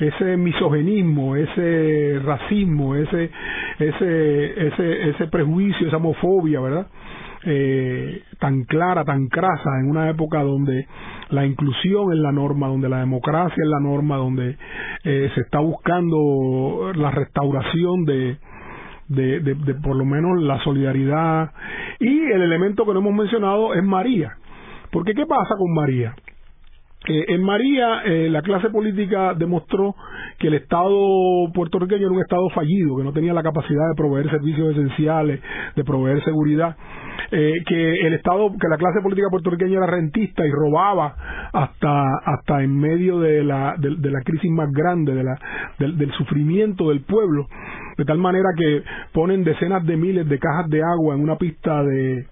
[0.00, 3.30] ese misogenismo, ese racismo, ese,
[3.78, 6.86] ese, ese, ese prejuicio, esa homofobia, ¿verdad?
[7.44, 10.86] Eh, tan clara, tan crasa, en una época donde
[11.30, 14.56] la inclusión es la norma, donde la democracia es la norma, donde
[15.02, 18.36] eh, se está buscando la restauración de,
[19.12, 21.50] de, por lo menos la solidaridad.
[22.00, 24.36] Y el elemento que no hemos mencionado es María.
[24.90, 26.14] Porque ¿qué pasa con María?
[27.08, 29.96] Eh, en María, eh, la clase política demostró
[30.38, 34.30] que el Estado puertorriqueño era un Estado fallido, que no tenía la capacidad de proveer
[34.30, 35.40] servicios esenciales,
[35.74, 36.76] de proveer seguridad,
[37.32, 41.16] eh, que el Estado, que la clase política puertorriqueña era rentista y robaba
[41.52, 45.38] hasta hasta en medio de la de, la crisis más grande, de la
[45.80, 47.48] del, del sufrimiento del pueblo,
[48.02, 51.84] de tal manera que ponen decenas de miles de cajas de agua en una pista
[51.84, 52.26] de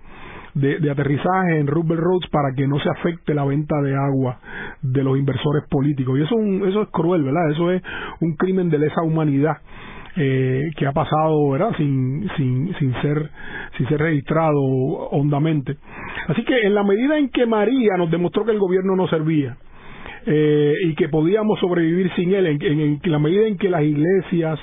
[0.55, 4.41] de, aterrizaje en Roosevelt Roads para que no se afecte la venta de agua
[4.83, 6.19] de los inversores políticos.
[6.19, 7.53] Y eso, eso es cruel, ¿verdad?
[7.53, 7.83] Eso es
[8.21, 9.59] un crimen de lesa humanidad.
[10.17, 11.71] Eh, que ha pasado ¿verdad?
[11.77, 13.31] Sin, sin, sin, ser,
[13.79, 15.77] sin ser registrado hondamente.
[16.27, 19.57] Así que en la medida en que María nos demostró que el gobierno no servía,
[20.27, 24.59] eh, y que podíamos sobrevivir sin él en, la medida en que las iglesias,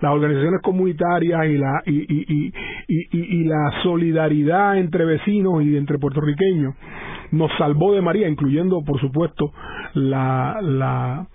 [0.00, 2.52] las organizaciones comunitarias y la y, y,
[2.88, 6.74] y, y, la solidaridad entre vecinos y entre puertorriqueños
[7.32, 9.52] nos salvó de María, incluyendo por supuesto
[9.94, 11.26] la la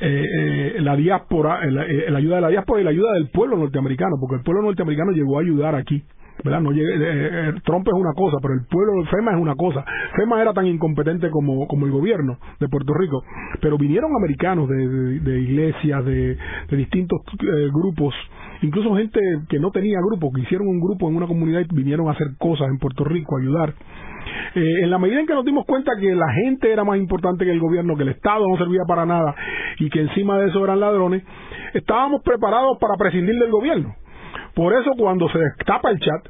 [0.00, 4.16] eh, eh la diáspora, la ayuda de la diáspora y la ayuda del pueblo norteamericano,
[4.20, 6.02] porque el pueblo norteamericano llegó a ayudar aquí
[6.44, 6.60] ¿verdad?
[6.60, 6.98] No llegue, eh,
[7.48, 9.84] eh, Trump es una cosa, pero el pueblo FEMA es una cosa.
[10.16, 13.22] FEMA era tan incompetente como, como el gobierno de Puerto Rico,
[13.60, 16.36] pero vinieron americanos de, de, iglesias, de,
[16.68, 18.14] de distintos eh, grupos,
[18.62, 22.08] incluso gente que no tenía grupo, que hicieron un grupo en una comunidad y vinieron
[22.08, 23.74] a hacer cosas en Puerto Rico, a ayudar.
[24.54, 27.52] en la medida en que nos dimos cuenta que la gente era más importante que
[27.52, 29.34] el gobierno, que el Estado no servía para nada
[29.78, 31.22] y que encima de eso eran ladrones,
[31.74, 33.94] estábamos preparados para prescindir del gobierno.
[34.54, 36.28] Por eso cuando se destapa el chat,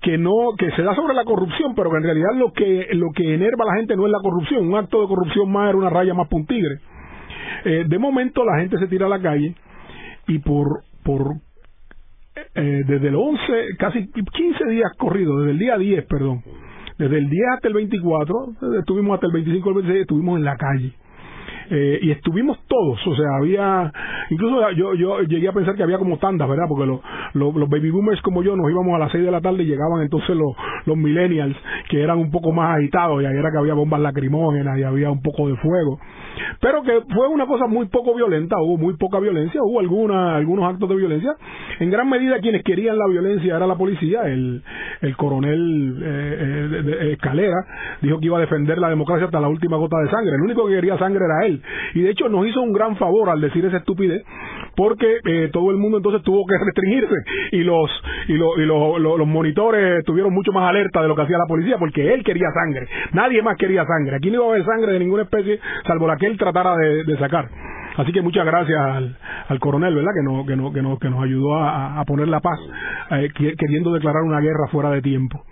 [0.00, 3.10] que no que se da sobre la corrupción, pero que en realidad lo que lo
[3.14, 5.78] que enerva a la gente no es la corrupción, un acto de corrupción más era
[5.78, 6.78] una raya más para.
[7.64, 9.54] Eh, de momento la gente se tira a la calle
[10.28, 11.36] y por por
[12.54, 16.42] eh, desde el 11, casi 15 días corridos, desde el día 10, perdón,
[16.98, 18.34] desde el 10 hasta el 24,
[18.80, 20.92] estuvimos hasta el 25 el 26, estuvimos en la calle.
[21.70, 23.92] Eh, y estuvimos todos, o sea, había,
[24.30, 26.64] incluso yo, yo llegué a pensar que había como tandas, ¿verdad?
[26.68, 29.66] Porque los baby boomers como yo nos íbamos a las 6 de la tarde y
[29.66, 30.54] llegaban entonces los,
[30.86, 31.56] los millennials
[31.88, 35.10] que eran un poco más agitados y ahí era que había bombas lacrimógenas y había
[35.10, 35.98] un poco de fuego
[36.60, 40.72] pero que fue una cosa muy poco violenta, hubo muy poca violencia, hubo alguna, algunos
[40.72, 41.34] actos de violencia.
[41.80, 44.62] En gran medida quienes querían la violencia era la policía, el,
[45.00, 47.56] el coronel eh, eh Escalera
[48.00, 50.66] dijo que iba a defender la democracia hasta la última gota de sangre, el único
[50.66, 51.53] que quería sangre era él.
[51.94, 54.22] Y de hecho nos hizo un gran favor al decir esa estupidez,
[54.76, 57.14] porque eh, todo el mundo entonces tuvo que restringirse
[57.52, 57.90] y los
[58.28, 62.14] y, y los monitores estuvieron mucho más alerta de lo que hacía la policía, porque
[62.14, 64.16] él quería sangre, nadie más quería sangre.
[64.16, 67.16] Aquí no iba a haber sangre de ninguna especie, salvo la que él tratara de,
[67.18, 67.48] sacar.
[67.96, 68.80] Así que muchas gracias
[69.48, 70.10] al, coronel, ¿verdad?
[70.14, 72.58] Que, no, que, no, que, no, que nos ayudó a, poner la paz,
[73.12, 75.44] eh, queriendo declarar una guerra fuera de tiempo.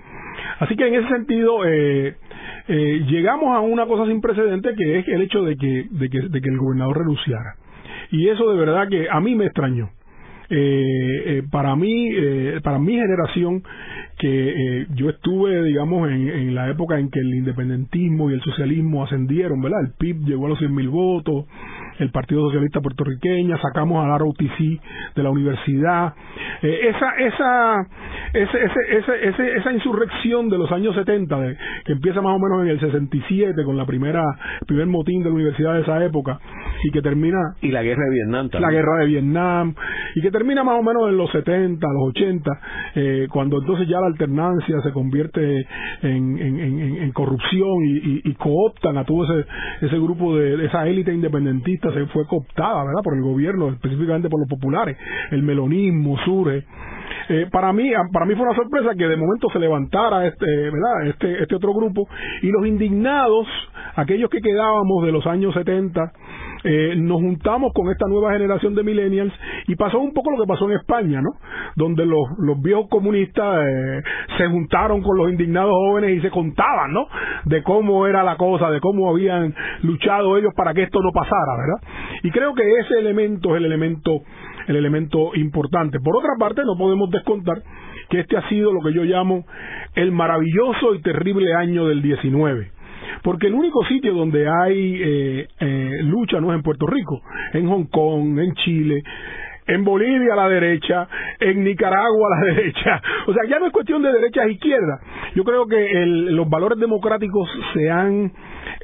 [0.58, 2.16] Así que en ese sentido eh,
[2.68, 6.20] eh, llegamos a una cosa sin precedente que es el hecho de que, de que,
[6.20, 7.56] de que el gobernador renunciara.
[8.10, 9.90] Y eso de verdad que a mí me extrañó.
[10.54, 12.10] Eh, para mí,
[12.62, 13.62] para mi generación,
[14.18, 19.02] que yo estuve, digamos, en, en, la época en que el independentismo y el socialismo
[19.02, 19.80] ascendieron, ¿verdad?
[19.80, 21.46] El PIB llegó a los 100 mil votos,
[22.02, 24.80] el Partido Socialista Puertorriqueña, sacamos al ROTC
[25.14, 26.14] de la universidad.
[26.62, 27.86] Eh, esa, esa,
[28.32, 32.68] ese, ese, esa insurrección de los años 70, de, que empieza más o menos en
[32.68, 34.22] el 67 con la primera,
[34.66, 36.38] primer motín de la universidad de esa época,
[36.84, 37.38] y que termina...
[37.60, 38.70] Y la guerra de Vietnam también.
[38.70, 39.74] La guerra de Vietnam,
[40.14, 42.50] y que termina más o menos en los 70, los 80,
[42.94, 45.66] eh, cuando entonces ya la alternancia se convierte
[46.02, 49.48] en, en, corrupción y, y, cooptan a todo ese,
[49.82, 53.02] ese grupo de, esa élite independentista se fue cooptada, ¿verdad?
[53.02, 54.96] Por el gobierno, específicamente por los populares.
[55.30, 56.64] El melonismo surge.
[57.28, 61.06] Eh, para mí para mí fue una sorpresa que de momento se levantara este verdad
[61.06, 62.08] este este otro grupo
[62.42, 63.46] y los indignados
[63.94, 66.12] aquellos que quedábamos de los años 70
[66.64, 69.32] eh, nos juntamos con esta nueva generación de millennials
[69.66, 71.30] y pasó un poco lo que pasó en España, ¿no?
[71.76, 74.02] Donde los, los viejos comunistas eh,
[74.38, 77.06] se juntaron con los indignados jóvenes y se contaban, ¿no?
[77.44, 81.56] De cómo era la cosa, de cómo habían luchado ellos para que esto no pasara,
[81.58, 81.98] ¿verdad?
[82.22, 84.20] Y creo que ese elemento es el elemento,
[84.68, 85.98] el elemento importante.
[85.98, 87.62] Por otra parte, no podemos descontar
[88.08, 89.44] que este ha sido lo que yo llamo
[89.94, 92.81] el maravilloso y terrible año del 19
[93.22, 97.20] porque el único sitio donde hay eh, eh, lucha no es en Puerto Rico,
[97.52, 99.02] en Hong Kong, en Chile,
[99.66, 101.08] en Bolivia a la derecha,
[101.40, 103.02] en Nicaragua a la derecha.
[103.26, 105.00] O sea, ya no es cuestión de derecha e izquierda.
[105.34, 108.32] Yo creo que los valores democráticos se han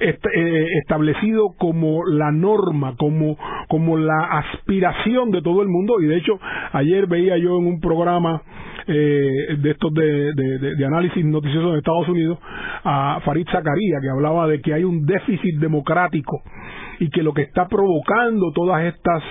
[0.00, 3.36] eh, establecido como la norma, como,
[3.68, 6.00] como la aspiración de todo el mundo.
[6.00, 6.38] Y de hecho,
[6.72, 8.42] ayer veía yo en un programa
[8.86, 12.38] eh, de estos de, de, análisis noticioso en Estados Unidos
[12.84, 16.42] a Farid Zakaria, que hablaba de que hay un déficit democrático
[16.98, 19.22] y que lo que está provocando todas estas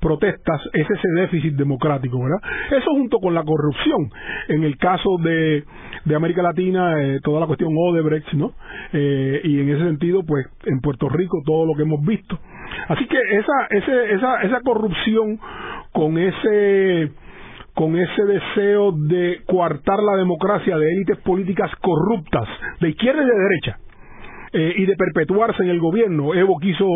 [0.00, 2.38] protestas es ese déficit democrático, ¿verdad?
[2.70, 4.10] Eso junto con la corrupción.
[4.48, 5.64] En el caso de,
[6.04, 8.52] de América Latina, eh, toda la cuestión Odebrecht, ¿no?
[8.92, 12.38] Eh, y en ese sentido, pues en Puerto Rico todo lo que hemos visto.
[12.88, 15.38] Así que esa, ese, esa, esa corrupción
[15.92, 17.10] con ese
[17.74, 22.46] con ese deseo de coartar la democracia de élites políticas corruptas,
[22.80, 23.78] de izquierda y de derecha,
[24.52, 26.34] eh, y de perpetuarse en el gobierno.
[26.34, 26.86] Evo quiso,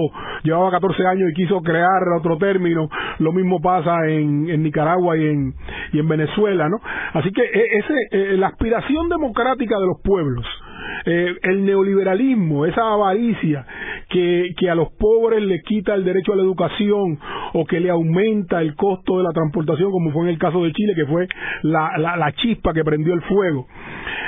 [0.43, 2.89] llevaba 14 años y quiso crear otro término,
[3.19, 5.55] lo mismo pasa en, en Nicaragua y en,
[5.93, 6.77] y en Venezuela, ¿no?
[7.15, 10.47] Así que e, ese, e, la aspiración democrática de los pueblos,
[11.07, 13.65] eh, el neoliberalismo, esa avaricia
[14.11, 17.19] que, que a los pobres le quita el derecho a la educación
[17.55, 20.73] o que le aumenta el costo de la transportación, como fue en el caso de
[20.73, 21.27] Chile, que fue
[21.63, 23.67] la, la, chispa que prendió el fuego.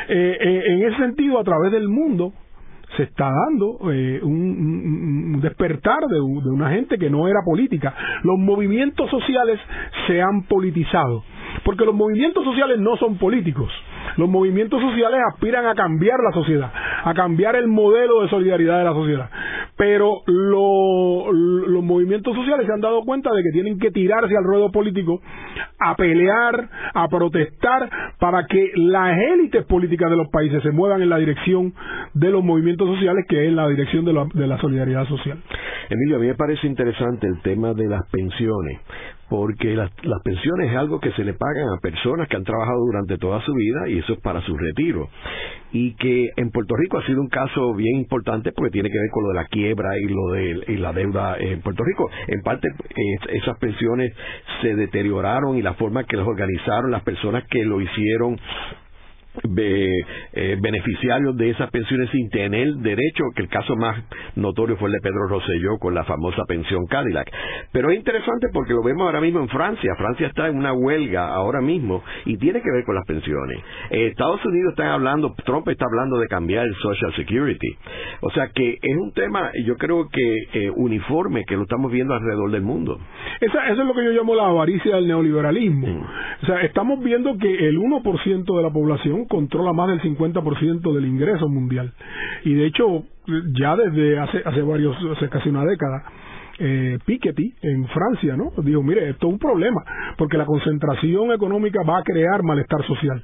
[0.08, 2.32] Eh, en ese sentido, a través del mundo,
[2.96, 7.94] se está dando eh, un, despertar de, una gente que no era política.
[8.22, 9.61] Los movimientos sociales
[10.07, 11.24] se han politizado,
[11.64, 13.70] porque los movimientos sociales no son políticos.
[14.16, 16.73] Los movimientos sociales aspiran a cambiar la sociedad,
[17.05, 19.31] a cambiar el modelo de solidaridad de la sociedad.
[19.79, 24.73] pero los movimientos sociales se han dado cuenta de que tienen que tirarse al ruedo
[24.73, 25.21] político
[25.79, 27.88] a pelear, a protestar
[28.19, 31.73] para que las élites políticas de los países se muevan en la dirección
[32.13, 35.38] de los movimientos sociales, que es la dirección de la, de la solidaridad social.
[35.88, 38.81] Emilio, a mí me parece interesante el tema de las pensiones,
[39.29, 39.90] porque las,
[40.24, 43.52] pensiones es algo que se le pagan a personas que han trabajado durante toda su
[43.52, 45.08] vida y eso es para su retiro.
[45.70, 49.10] Y que en Puerto Rico ha sido un caso bien importante porque tiene que ver
[49.10, 52.10] con lo de la quiebra y lo de la deuda en Puerto Rico.
[52.26, 52.68] En parte
[53.29, 54.14] esas pensiones
[54.62, 58.38] se deterioraron y la forma que las organizaron las personas que lo hicieron
[59.56, 64.02] eh, beneficiarios de esas pensiones sin tener derecho, que el caso más
[64.36, 67.30] notorio fue el de Pedro Rosselló con la famosa pensión Cadillac.
[67.72, 69.94] Pero es interesante porque lo vemos ahora mismo en Francia.
[69.96, 73.58] Francia está en una huelga ahora mismo y tiene que ver con las pensiones.
[73.90, 77.76] Eh, Estados Unidos está hablando, Trump está hablando de cambiar el Social Security.
[78.20, 82.14] O sea que es un tema, yo creo que eh, uniforme, que lo estamos viendo
[82.14, 82.98] alrededor del mundo.
[83.40, 85.86] eso es lo que yo llamo la avaricia del neoliberalismo.
[85.86, 86.02] Mm.
[86.42, 91.06] O sea, estamos viendo que el 1% de la población controla más del 50% del
[91.06, 91.92] ingreso mundial.
[92.44, 93.04] Y de hecho,
[93.58, 96.04] ya desde hace, hace varios, hace casi una década,
[96.58, 98.52] eh, Piketty en Francia, ¿no?
[98.62, 99.83] Dijo, mire, esto es un problema,
[100.16, 103.22] porque la concentración económica va a crear malestar social.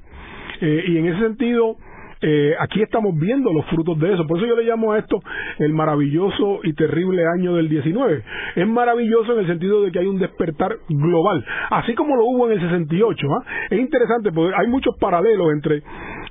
[0.61, 1.77] Eh, y en ese sentido,
[2.21, 4.27] eh, aquí estamos viendo los frutos de eso.
[4.27, 5.21] Por eso yo le llamo a esto
[5.59, 8.23] el maravilloso y terrible año del 19.
[8.57, 12.47] Es maravilloso en el sentido de que hay un despertar global, así como lo hubo
[12.47, 13.27] en el 68.
[13.31, 13.45] ¿ah?
[13.71, 15.83] Es interesante porque hay muchos paralelos entre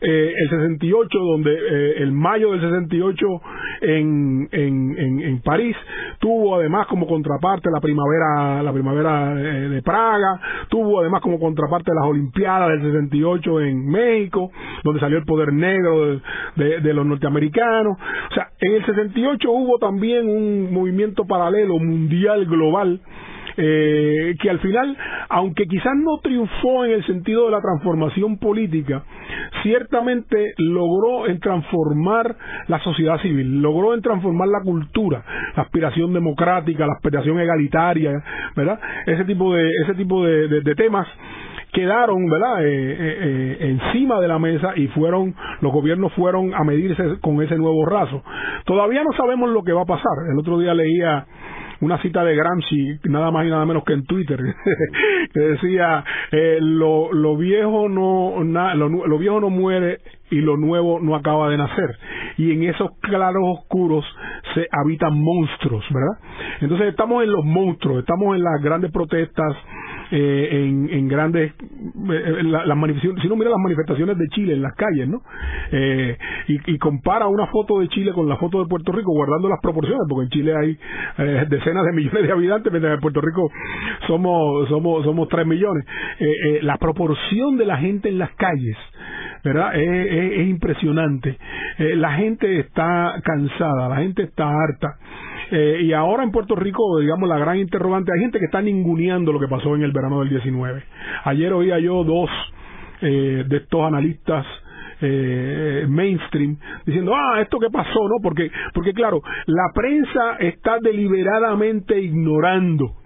[0.05, 3.25] eh, el 68, donde eh, el mayo del 68
[3.81, 5.77] en, en, en, en, París
[6.19, 11.93] tuvo además como contraparte la primavera, la primavera eh, de Praga, tuvo además como contraparte
[11.93, 14.51] las Olimpiadas del 68 en México,
[14.83, 16.19] donde salió el poder negro
[16.57, 17.97] de, de, los norteamericanos.
[18.29, 22.99] O sea, en el 68 hubo también un movimiento paralelo mundial global
[23.57, 24.97] eh, que al final,
[25.29, 29.03] aunque quizás no triunfó en el sentido de la transformación política,
[29.61, 32.35] ciertamente logró en transformar
[32.67, 35.23] la sociedad civil, logró en transformar la cultura,
[35.55, 38.11] la aspiración democrática, la aspiración egalitaria,
[38.55, 38.79] ¿verdad?
[39.05, 41.07] Ese tipo de, ese tipo de, temas
[41.71, 46.63] quedaron verdad eh, eh, eh, encima de la mesa y fueron los gobiernos fueron a
[46.63, 48.23] medirse con ese nuevo raso.
[48.65, 50.13] Todavía no sabemos lo que va a pasar.
[50.31, 51.25] El otro día leía
[51.83, 54.39] una cita de Gramsci, nada más y nada menos que en Twitter,
[55.33, 59.99] que decía, eh, lo, lo, viejo no, lo, viejo no muere
[60.31, 61.97] y lo nuevo no acaba de nacer.
[62.37, 64.05] Y en esos claros oscuros
[64.55, 66.17] se habitan monstruos, ¿verdad?
[66.61, 69.55] Entonces estamos en los monstruos, estamos en las grandes protestas,
[70.15, 75.07] eh, en, en, grandes eh, si no mira las manifestaciones de Chile en las calles,
[75.07, 75.23] ¿no?
[75.71, 76.15] Eh,
[76.49, 79.59] y, y, compara una foto de Chile con la foto de Puerto Rico guardando las
[79.59, 80.77] proporciones, porque en Chile hay
[81.17, 83.49] eh, decenas de millones de habitantes, mientras en Puerto Rico
[84.05, 85.83] somos somos somos tres millones.
[86.19, 88.77] Eh, la proporción de la gente en las calles,
[89.43, 89.75] ¿verdad?
[89.75, 91.37] Es impresionante.
[91.79, 94.97] la gente está cansada, la gente está harta.
[95.51, 99.31] Eh, y ahora en Puerto Rico, digamos, la gran interrogante, hay gente que está ninguneando
[99.31, 100.83] lo que pasó en el verano del 19.
[101.25, 102.29] Ayer oía yo dos
[103.01, 104.45] eh, de estos analistas
[105.01, 111.99] eh, mainstream diciendo ah esto que pasó no porque porque claro la prensa está deliberadamente
[111.99, 113.02] ignorando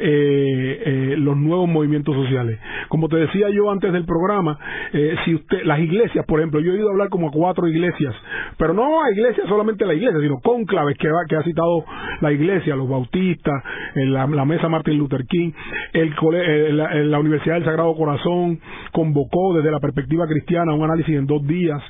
[0.00, 2.58] eh, eh, los nuevos movimientos sociales.
[2.88, 4.58] Como te decía yo antes del programa,
[4.92, 7.68] eh, si usted, las iglesias, por ejemplo, yo he ido a hablar como a cuatro
[7.68, 8.14] iglesias,
[8.56, 11.84] pero no a iglesias solamente la iglesia, sino conclaves que, ha citado
[12.20, 13.62] la iglesia, los bautistas,
[13.94, 15.52] la, la, mesa Martin Luther King,
[15.92, 18.60] el, eh, la, la Universidad del Sagrado Corazón
[18.92, 21.82] convocó desde la perspectiva cristiana un análisis en dos días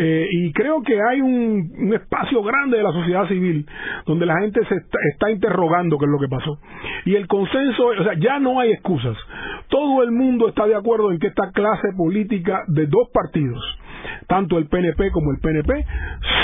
[0.00, 3.66] eh, y creo que hay un, espacio grande de la sociedad civil
[4.06, 4.76] donde la gente se
[5.10, 6.60] está, interrogando qué es lo que pasó.
[7.04, 9.16] Y el consenso, o sea, ya no hay excusas.
[9.66, 13.60] Todo el mundo está de acuerdo en que esta clase política de dos partidos,
[14.28, 15.84] tanto el PNP como el PNP,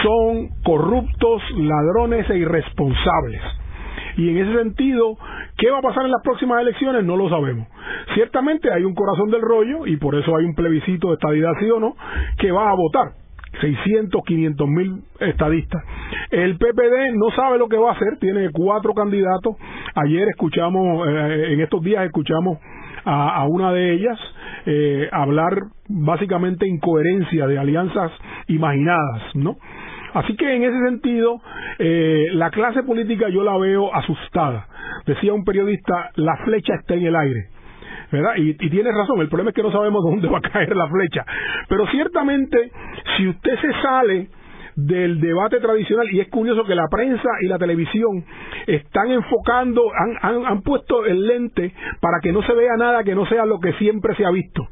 [0.03, 3.41] son corruptos, ladrones e irresponsables.
[4.17, 5.17] Y en ese sentido,
[5.59, 7.05] ¿qué va a pasar en las próximas elecciones?
[7.05, 7.69] No lo sabemos.
[8.15, 11.71] Ciertamente hay un corazón del rollo y por eso hay un plebiscito de estadidad sí
[11.71, 11.95] o no
[12.39, 13.24] que va a votar.
[13.61, 15.83] 600, 500 mil estadistas.
[16.31, 19.57] El PPD no sabe lo que va a hacer, tiene cuatro candidatos.
[19.95, 22.59] Ayer escuchamos, eh, en estos días escuchamos
[23.05, 24.19] a, una de ellas
[24.67, 25.55] eh, hablar
[25.89, 28.13] básicamente incoherencia de alianzas
[28.49, 29.57] imaginadas, ¿no?
[30.15, 31.41] Así que en ese sentido,
[31.79, 34.69] eh, la clase política yo la veo asustada.
[35.07, 37.49] Decía un periodista, la flecha está en el aire.
[38.13, 38.37] ¿verdad?
[38.37, 40.89] Y, y tiene razón, el problema es que no sabemos dónde va a caer la
[40.89, 41.27] flecha.
[41.69, 42.71] Pero ciertamente,
[43.17, 44.29] si usted se sale
[44.77, 48.25] del debate tradicional y es curioso que la prensa y la televisión
[48.67, 49.83] están enfocando,
[50.23, 53.61] han, han puesto el lente para que no se vea nada que no sea lo
[53.61, 54.69] que siempre se ha visto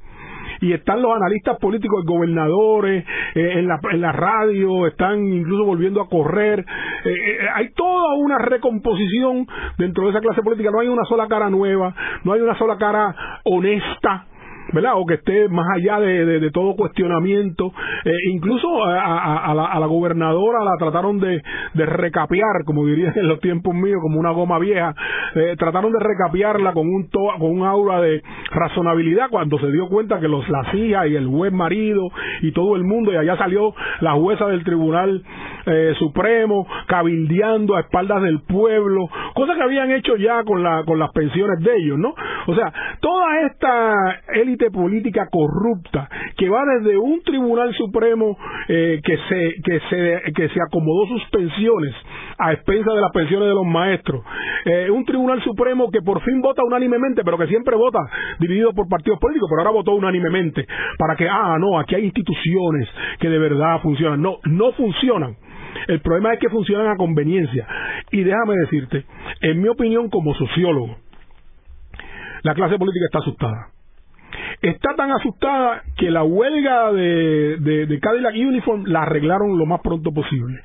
[0.63, 3.05] y están los analistas políticos, gobernadores,
[3.35, 6.61] eh, en, la, en radio, están incluso volviendo a correr.
[7.05, 11.27] Eh, eh, hay toda una recomposición dentro de esa clase política, no hay una sola
[11.27, 13.15] cara nueva, no hay una sola cara
[13.45, 14.27] honesta
[14.73, 14.93] ¿verdad?
[14.97, 17.73] O que esté más allá de, de, todo cuestionamiento.
[18.05, 21.43] Eh, incluso a, la, gobernadora la trataron de,
[21.75, 24.95] de recapear, como dirían en los tiempos míos, como una goma vieja.
[25.35, 29.89] Eh, trataron de recapearla con un, to, con un aura de razonabilidad cuando se dio
[29.89, 32.09] cuenta que los las hijas y el juez marido
[32.43, 35.23] y todo el mundo, y allá salió la jueza del Tribunal
[35.67, 40.99] eh, Supremo cabildeando a espaldas del pueblo, cosas que habían hecho ya con, la, con
[40.99, 42.15] las pensiones de ellos, ¿no?
[42.47, 43.95] O sea, toda esta
[44.35, 48.37] élite política corrupta que va desde un tribunal supremo
[48.69, 51.95] eh, que se que se que se acomodó sus pensiones
[52.39, 54.23] a expensas de las pensiones de los maestros
[54.65, 57.99] eh, un tribunal supremo que por fin vota unánimemente pero que siempre vota
[58.39, 60.67] dividido por partidos políticos pero ahora votó unánimemente
[60.99, 62.89] para que ah no aquí hay instituciones
[63.19, 65.37] que de verdad funcionan no no funcionan
[65.89, 67.67] el problema es que funcionan a conveniencia
[68.11, 69.05] y déjame decirte
[69.41, 70.97] en mi opinión como sociólogo
[72.43, 73.73] la clase política está asustada
[74.63, 80.61] está tan asustada que la huelga de, Cadillac Uniform la arreglaron lo más pronto posible.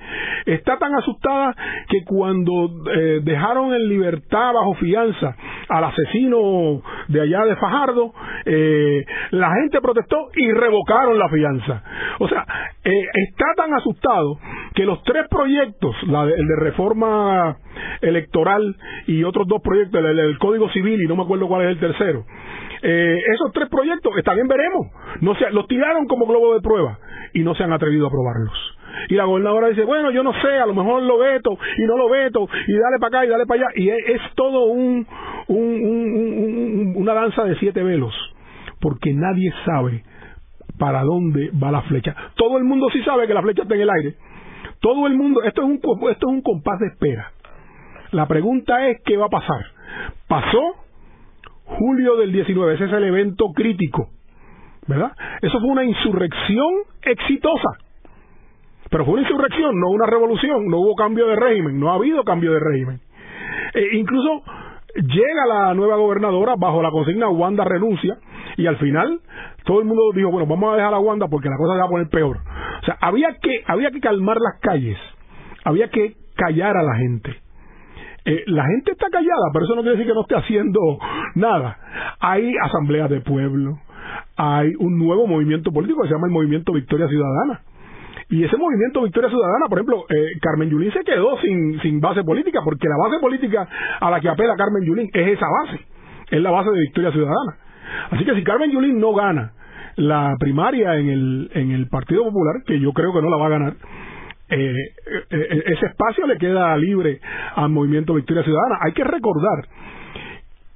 [0.45, 1.55] Está tan asustada
[1.89, 5.35] que cuando eh, dejaron en libertad bajo fianza
[5.67, 8.13] al asesino de allá de Fajardo,
[8.49, 11.83] eh, la gente protestó y revocaron la fianza.
[12.19, 12.45] O sea,
[12.83, 14.39] eh, está tan asustado
[14.73, 17.57] que los tres proyectos, la el de reforma
[18.01, 18.75] electoral
[19.07, 21.79] y otros dos proyectos, el del Código Civil y no me acuerdo cuál es el
[21.79, 22.25] tercero,
[22.81, 24.87] eh, esos tres proyectos, está bien, veremos.
[25.21, 26.99] No se, los tiraron como globo de prueba
[27.33, 28.77] y no se han atrevido a aprobarlos.
[29.09, 31.97] Y la gobernadora dice, bueno, yo no sé, a lo mejor lo veto y no
[31.97, 33.69] lo veto y dale para acá y dale para allá.
[33.75, 35.05] Y es, todo un,
[36.95, 38.13] una danza de siete velos,
[38.79, 40.03] porque nadie sabe
[40.77, 42.15] para dónde va la flecha.
[42.35, 44.15] Todo el mundo sí sabe que la flecha está en el aire.
[44.79, 47.31] Todo el mundo, esto es un, esto es un compás de espera.
[48.11, 49.65] La pregunta es, ¿qué va a pasar?
[50.27, 50.87] ¿Pasó?
[51.67, 54.09] julio del 19, ese es el evento crítico,
[54.87, 55.11] ¿verdad?
[55.41, 57.69] Eso fue una insurrección exitosa,
[58.89, 62.23] pero fue una insurrección, no una revolución, no hubo cambio de régimen, no ha habido
[62.23, 62.99] cambio de régimen.
[63.73, 64.43] E incluso
[64.95, 68.17] llega la nueva gobernadora bajo la consigna Wanda renuncia
[68.57, 69.21] y al final
[69.65, 71.85] todo el mundo dijo, bueno, vamos a dejar a Wanda porque la cosa se va
[71.85, 72.37] a poner peor.
[72.81, 74.97] O sea, había que, había que calmar las calles,
[75.63, 77.35] había que callar a la gente.
[78.25, 80.79] Eh, la gente está callada, pero eso no quiere decir que no esté haciendo
[81.35, 81.77] nada.
[82.19, 83.79] Hay asambleas de pueblo,
[84.35, 87.61] hay un nuevo movimiento político que se llama el Movimiento Victoria Ciudadana.
[88.29, 92.23] Y ese movimiento Victoria Ciudadana, por ejemplo, eh, Carmen Yulín se quedó sin, sin base
[92.23, 93.67] política, porque la base política
[94.01, 95.79] a la que apela Carmen Yulín es esa base,
[96.31, 97.57] es la base de Victoria Ciudadana.
[98.11, 99.53] Así que si Carmen Yulín no gana
[99.95, 103.45] la primaria en el, en el Partido Popular, que yo creo que no la va
[103.45, 103.73] a ganar,
[104.49, 104.73] eh,
[105.29, 107.19] eh, ese espacio le queda libre
[107.55, 108.79] al movimiento Victoria Ciudadana.
[108.81, 109.67] Hay que recordar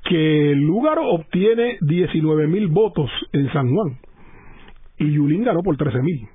[0.04, 3.98] que Lúgaro obtiene 19 mil votos en San Juan
[4.98, 6.28] y Yulín ganó por 13 mil.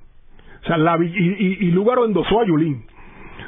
[0.63, 2.85] O sea, la, y, y, Lúgaro endosó a Yulín.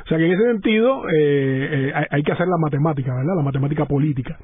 [0.05, 3.35] O sea que en ese sentido eh, hay, hay, que hacer la matemática, ¿verdad?
[3.35, 4.37] La matemática política.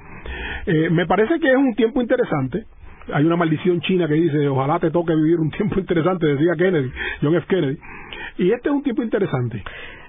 [0.91, 2.65] me parece que es un tiempo interesante
[3.13, 6.91] hay una maldición china que dice, ojalá te toque vivir un tiempo interesante, decía Kennedy,
[7.21, 7.45] John F.
[7.47, 7.77] Kennedy.
[8.37, 9.63] Y este es un tiempo interesante.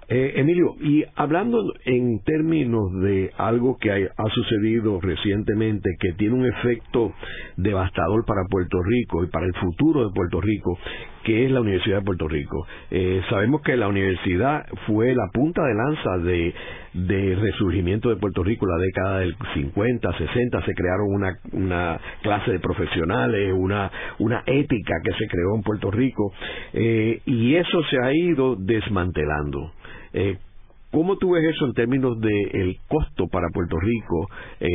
[0.09, 6.47] Eh, Emilio, y hablando en términos de algo que ha sucedido recientemente, que tiene un
[6.47, 7.13] efecto
[7.57, 10.79] devastador para Puerto Rico y para el futuro de Puerto Rico,
[11.25, 12.65] que es la Universidad de Puerto Rico.
[12.93, 16.55] Eh, sabemos que la universidad fue la punta de lanza de,
[16.95, 22.01] de resurgimiento de Puerto Rico en la década del 50, 60, se crearon una, una
[22.23, 23.91] clase de profesionales, una,
[24.21, 26.33] una ética que se creó en Puerto Rico,
[26.73, 29.73] eh, y eso se ha ido desmantelando.
[30.17, 30.39] Eh,
[30.91, 34.29] ¿Cómo tú ves eso en términos del el costo para Puerto Rico,
[34.61, 34.69] eh,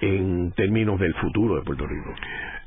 [0.00, 2.14] en términos del futuro de Puerto Rico?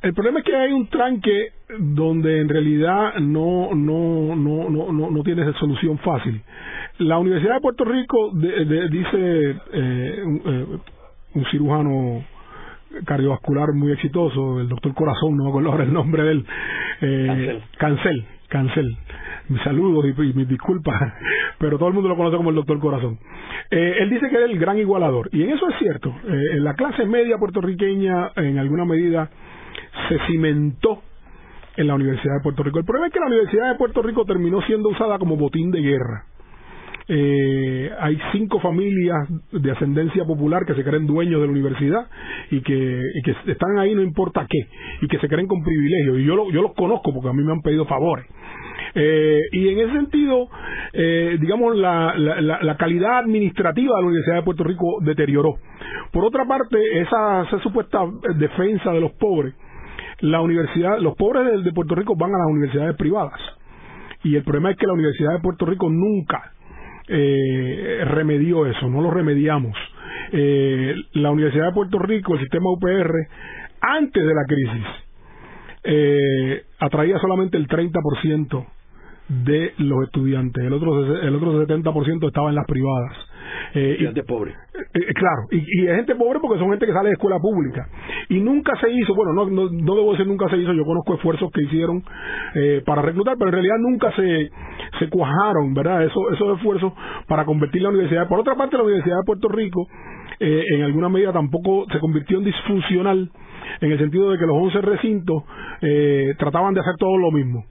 [0.04, 1.48] El problema es que hay un tranque
[1.80, 6.42] donde en realidad no no no no no, no tiene solución fácil.
[7.00, 10.24] La Universidad de Puerto Rico dice eh,
[11.34, 12.24] un, cirujano
[13.06, 16.46] cardiovascular muy exitoso, el doctor Corazón, no me acuerdo ahora el nombre de él,
[17.02, 18.39] eh, Cancel, Cancel
[19.50, 21.14] mis saludos y, mis disculpas,
[21.60, 23.20] pero todo el mundo lo conoce como el doctor Corazón.
[23.72, 26.10] Eh, él dice que es el gran igualador, y en eso es cierto.
[26.28, 29.30] Eh, en la clase media puertorriqueña, en alguna medida,
[30.08, 31.02] se cimentó
[31.78, 32.80] en la Universidad de Puerto Rico.
[32.80, 35.82] El problema es que la Universidad de Puerto Rico terminó siendo usada como botín de
[35.82, 36.26] guerra.
[37.12, 42.08] Eh, hay cinco familias de ascendencia popular que se creen dueños de la universidad
[42.52, 43.02] y que,
[43.48, 44.68] están ahí no importa qué
[45.02, 47.52] y que se creen con privilegios y yo, yo los conozco porque a mí me
[47.52, 48.28] han pedido favores.
[48.94, 50.50] Eh, y en ese sentido
[50.94, 55.56] eh, digamos la, la, calidad administrativa de la Universidad de Puerto Rico deterioró.
[56.12, 58.06] Por otra parte esa, esa supuesta
[58.38, 59.56] defensa de los pobres
[60.20, 63.40] la universidad los pobres de Puerto Rico van a las universidades privadas.
[64.24, 66.54] Y el problema es que la Universidad de Puerto Rico nunca
[67.10, 69.76] eh, remedió eso, no lo remediamos.
[70.32, 73.14] Eh, la Universidad de Puerto Rico, el sistema UPR,
[73.82, 74.86] antes de la crisis,
[75.84, 78.66] eh, atraía solamente el 30%
[79.30, 83.14] de los estudiantes, el otro, el otro 70% estaba en las privadas.
[83.74, 84.52] Eh, gente pobre.
[84.52, 87.88] Eh, eh, claro, y, y gente pobre porque son gente que sale de escuela pública.
[88.30, 91.14] Y nunca se hizo, bueno, no, no, no debo decir nunca se hizo, yo conozco
[91.14, 92.04] esfuerzos que hicieron
[92.56, 94.50] eh, para reclutar, pero en realidad nunca se,
[94.98, 96.04] se cuajaron, ¿verdad?
[96.06, 96.94] Eso, esos esfuerzos
[97.28, 98.28] para convertir la universidad.
[98.28, 99.88] Por otra parte, la Universidad de Puerto Rico,
[100.40, 103.30] eh, en alguna medida tampoco se convirtió en disfuncional,
[103.82, 105.44] en el sentido de que los 11 recintos
[105.82, 107.64] eh, trataban de hacer todo lo mismo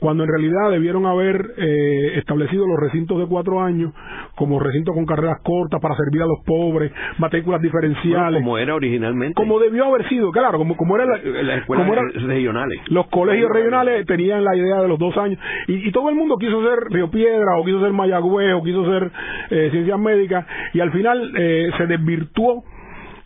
[0.00, 3.92] cuando en realidad debieron haber eh, establecido los recintos de cuatro años
[4.34, 8.42] como recintos con carreras cortas para servir a los pobres, matrículas diferenciales.
[8.42, 9.34] como era originalmente.
[9.34, 12.80] Como debió haber sido, claro, como, como era las escuelas regionales.
[12.88, 15.38] Los colegios regionales tenían la idea de los dos años
[15.68, 19.10] y, todo el mundo quiso ser Río Piedra o quiso ser Mayagüez o quiso ser
[19.50, 22.64] eh, Ciencias Médicas y al final eh, se desvirtuó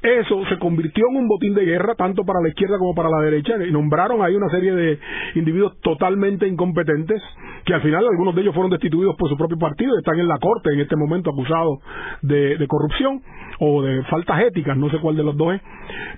[0.02, 3.20] eso se convirtió en un botín de guerra tanto para la izquierda como para la
[3.20, 4.98] derecha y nombraron ahí una serie de
[5.34, 7.22] individuos totalmente incompetentes
[7.66, 10.38] que al final algunos de ellos fueron destituidos por su propio partido están en la
[10.38, 11.80] corte en este momento acusados
[12.22, 13.20] de, corrupción
[13.58, 15.60] o de faltas éticas, no sé cuál de los dos es.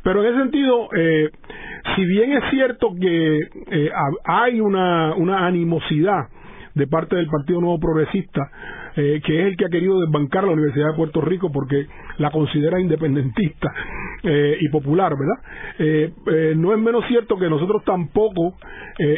[0.05, 1.31] Pero en ese sentido, eh,
[1.97, 3.39] si bien es cierto que
[3.71, 3.91] eh,
[4.25, 6.29] hay una, una animosidad
[6.75, 8.51] de parte del Partido Nuevo Progresista,
[8.97, 11.87] eh, que es el que ha querido desbancar la Universidad de Puerto Rico porque
[12.19, 13.73] la considera independentista
[14.23, 15.43] eh, y popular, ¿verdad?
[15.79, 18.55] Eh, no es menos cierto que nosotros tampoco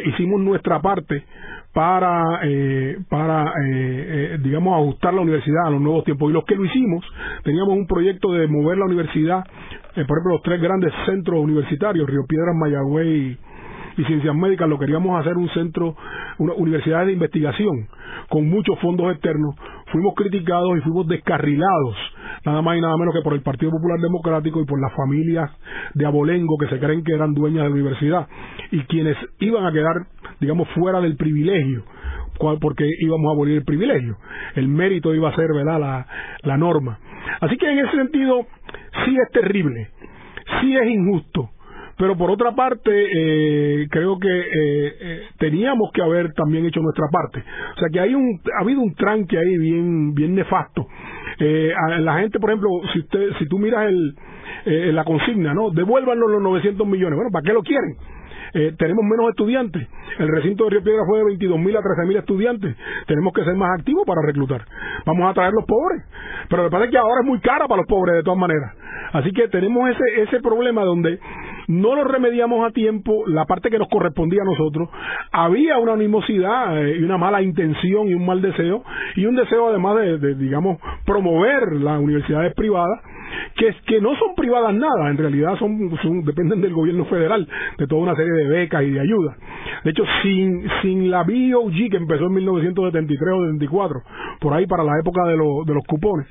[0.07, 1.25] hicimos nuestra parte
[1.73, 2.41] para,
[3.09, 3.53] para
[4.41, 6.31] digamos, ajustar la universidad a los nuevos tiempos.
[6.31, 7.05] Y los que lo hicimos,
[7.43, 12.25] teníamos un proyecto de mover la universidad, por ejemplo, los tres grandes centros universitarios, Río
[12.27, 13.37] Piedras, Mayagüey
[13.97, 15.97] y Ciencias Médicas, lo queríamos hacer un centro,
[16.39, 17.89] una universidad de investigación
[18.29, 19.55] con muchos fondos externos,
[19.93, 21.97] fuimos criticados y fuimos descarrilados,
[22.45, 25.51] nada más y nada menos que por el Partido Popular Democrático y por las familias
[25.95, 28.29] de abolengo que se creen que eran dueñas de la universidad
[28.71, 30.07] y quienes iban a quedar,
[30.41, 31.85] digamos, fuera del privilegio
[32.61, 34.17] porque íbamos a abolir el privilegio.
[34.55, 36.07] El mérito iba a ser, ¿verdad?, la,
[36.43, 36.99] la norma.
[37.41, 38.47] Así que en ese sentido,
[39.05, 39.89] sí es terrible,
[40.61, 41.51] sí es injusto,
[41.97, 47.07] pero por otra parte eh, creo que eh, eh, teníamos que haber también hecho nuestra
[47.11, 47.45] parte
[47.77, 50.87] o sea que hay un ha habido un tranque ahí bien bien nefasto
[51.39, 54.15] eh, a la gente por ejemplo si usted si tú miras el
[54.67, 57.97] eh, la consigna no devuélvanos los 900 millones bueno para qué lo quieren
[58.55, 59.87] eh, tenemos menos estudiantes.
[60.17, 62.77] El recinto de Río Piedra fue de 22 mil a 13 mil estudiantes.
[63.09, 64.65] Tenemos que ser más activos para reclutar.
[65.05, 66.05] Vamos a traer los pobres.
[66.49, 68.73] Pero me parece que ahora es muy cara para los pobres de todas maneras.
[69.13, 71.19] Así que tenemos ese, ese problema donde
[71.69, 74.89] no lo remediamos a tiempo, la parte que nos correspondía a nosotros.
[75.33, 78.83] Había una animosidad eh, y una mala intención y un mal deseo.
[79.17, 83.01] Y un deseo además de, digamos, promover las universidades privadas
[83.57, 85.91] que, que no son privadas nada, en realidad son,
[86.25, 87.49] dependen del gobierno federal,
[87.79, 89.37] de toda una serie de becas y de ayudas.
[89.85, 94.03] De hecho, sin, sin la BOG que empezó en 1973 o 74,
[94.41, 96.27] por ahí para la época de, de los cupones,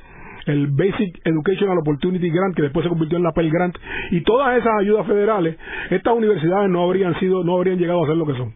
[0.46, 3.76] el Basic Educational Opportunity Grant, que después se convirtió en la Pell Grant,
[4.12, 5.58] y todas esas ayudas federales,
[5.90, 8.54] estas universidades no habrían sido, no habrían llegado a ser lo que son.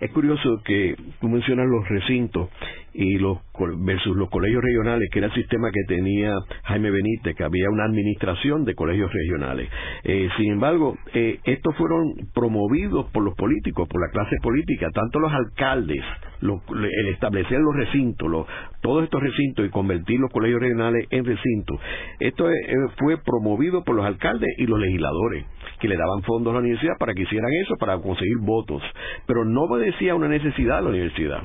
[0.00, 2.50] Es curioso que tú mencionas los recintos
[2.96, 3.38] y los
[3.78, 6.34] versus los colegios regionales, que era el sistema que tenía
[6.64, 9.68] Jaime Benítez, que había una administración de colegios regionales.
[10.04, 15.20] Eh, sin embargo, eh, estos fueron promovidos por los políticos, por la clase política, tanto
[15.20, 16.02] los alcaldes,
[16.42, 18.46] el establecer los recintos, los,
[18.82, 21.80] todos estos recintos y convertir los colegios regionales en recintos.
[22.20, 22.56] Esto eh,
[22.98, 25.44] fue promovido por los alcaldes y los legisladores,
[25.80, 28.82] que le daban fondos a la universidad para que hicieran eso, para conseguir votos,
[29.26, 31.42] pero no obedecía una necesidad de la universidad.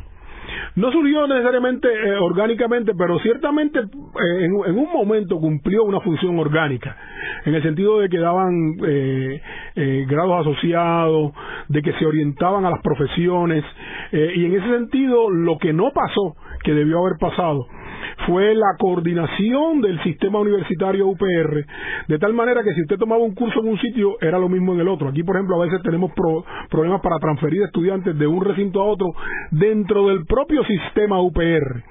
[0.76, 6.96] No surgió necesariamente eh, orgánicamente, pero ciertamente eh, en, un momento cumplió una función orgánica,
[7.46, 8.54] en el sentido de que daban
[8.86, 9.42] eh,
[10.08, 11.34] grados asociados,
[11.68, 13.64] de que se orientaban a las profesiones,
[14.12, 17.68] y en ese sentido lo que no pasó, que debió haber pasado
[18.26, 21.66] fue la coordinación del sistema universitario UPR,
[22.08, 24.74] de tal manera que si usted tomaba un curso en un sitio, era lo mismo
[24.74, 25.10] en el otro.
[25.10, 26.12] Aquí, por ejemplo, a veces tenemos
[26.70, 29.14] problemas para transferir estudiantes de un recinto a otro
[29.52, 31.84] dentro del propio sistema UPR.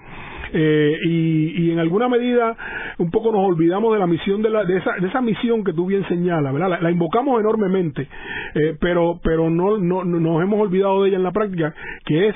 [0.53, 2.57] Eh, y, en alguna medida
[2.99, 5.73] un poco nos olvidamos de la misión de, la, de, esa, de esa misión que
[5.73, 6.81] tú bien señalas, ¿verdad?
[6.81, 8.09] La, invocamos enormemente,
[8.55, 11.73] eh, pero, pero no, no, nos hemos olvidado de ella en la práctica,
[12.05, 12.35] que es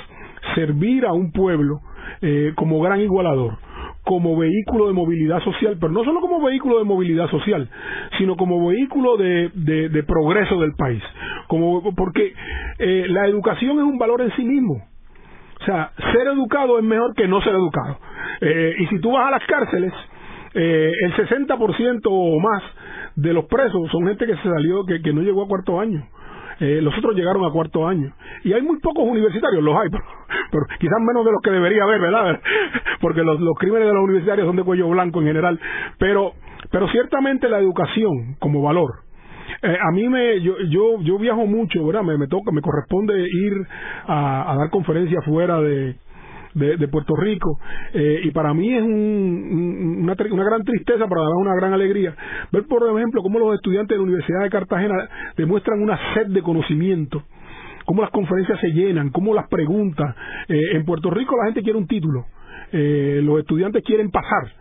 [0.54, 1.80] servir a un pueblo
[2.22, 3.58] eh, como gran igualador
[4.04, 7.68] como vehículo de movilidad social, pero no solo como vehículo de movilidad social,
[8.18, 11.02] sino como vehículo de, de, progreso del país.
[11.48, 12.34] Como, porque
[12.78, 14.74] eh, la educación es un valor en sí mismo.
[15.60, 17.98] O sea, ser educado es mejor que no ser educado.
[18.42, 19.92] Eh, y si tú vas a las cárceles,
[20.54, 22.62] eh, el 60% o más
[23.16, 26.06] de los presos son gente que se salió, que, que no llegó a cuarto año.
[26.60, 28.12] Eh, los otros llegaron a cuarto año.
[28.42, 29.88] Y hay muy pocos universitarios, los hay,
[30.50, 32.40] pero, quizás menos de los que debería haber, ¿verdad?
[33.00, 35.60] Porque los, los crímenes de los universitarios son de cuello blanco en general.
[35.98, 36.32] Pero,
[36.70, 38.90] pero ciertamente la educación como valor,
[39.62, 43.28] eh, a mí me yo, yo yo viajo mucho verdad me, me toca me corresponde
[43.28, 43.52] ir
[44.06, 45.96] a dar conferencias fuera de
[46.54, 47.58] de, Puerto Rico.
[47.92, 52.14] Eh, y para mí es una, una, gran tristeza, pero además una gran alegría,
[52.52, 56.42] ver, por ejemplo, cómo los estudiantes de la Universidad de Cartagena demuestran una sed de
[56.42, 57.22] conocimiento
[57.84, 60.16] cómo las conferencias se llenan, cómo las preguntas.
[60.48, 62.24] Eh, en Puerto Rico la gente quiere un título,
[62.72, 64.52] eh, los estudiantes quieren pasar.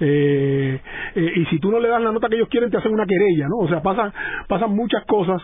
[0.00, 3.46] y si tú no le das la nota que ellos quieren, te hacen una querella,
[3.46, 3.58] ¿no?
[3.58, 4.12] O sea, pasan,
[4.48, 5.40] pasan muchas cosas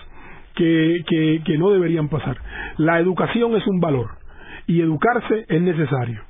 [0.56, 2.38] que, que, que no deberían pasar.
[2.76, 4.18] La educación es un valor
[4.68, 6.22] y educarse es necesario.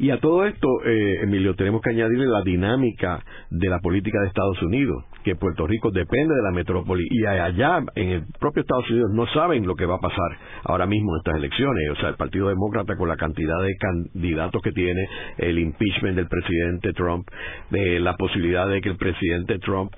[0.00, 3.20] Y a todo esto, eh, Emilio, tenemos que añadirle la dinámica
[3.50, 7.80] de la política de Estados Unidos, que Puerto Rico depende de la metrópoli y allá
[7.96, 11.18] en el propio Estados Unidos no saben lo que va a pasar ahora mismo en
[11.18, 11.90] estas elecciones.
[11.90, 15.08] O sea, el Partido Demócrata con la cantidad de candidatos que tiene,
[15.38, 17.26] el impeachment del presidente Trump,
[17.70, 19.92] de la posibilidad de que el presidente Trump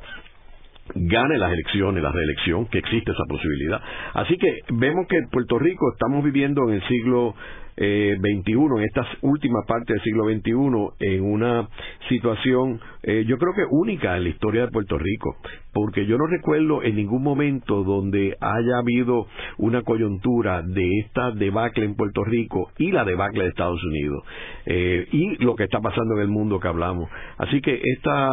[0.94, 3.80] gane las elecciones, la reelección, que existe esa posibilidad.
[4.14, 7.34] Así que vemos que Puerto Rico estamos viviendo en el siglo
[7.82, 11.68] eh, XXI, en esta última parte del siglo XXI, en una
[12.10, 15.36] situación, eh, yo creo que única en la historia de Puerto Rico,
[15.72, 19.26] porque yo no recuerdo en ningún momento donde haya habido
[19.56, 24.24] una coyuntura de esta debacle en Puerto Rico y la debacle de Estados Unidos,
[24.66, 27.08] eh, y lo que está pasando en el mundo que hablamos.
[27.38, 28.28] Así que esta,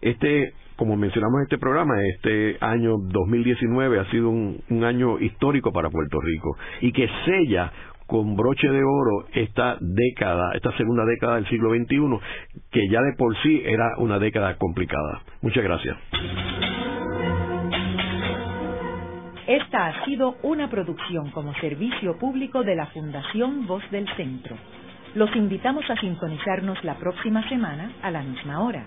[0.00, 5.90] este como mencionamos en este programa, este año 2019 ha sido un, año histórico para
[5.90, 7.72] Puerto Rico y que sella
[8.06, 13.14] con broche de oro esta década, esta segunda década del siglo XXI, que ya de
[13.16, 15.22] por sí era una década complicada.
[15.40, 15.96] Muchas gracias.
[19.46, 24.56] Esta ha sido una producción como servicio público de la Fundación Voz del Centro.
[25.14, 28.86] Los invitamos a sintonizarnos la próxima semana a la misma hora.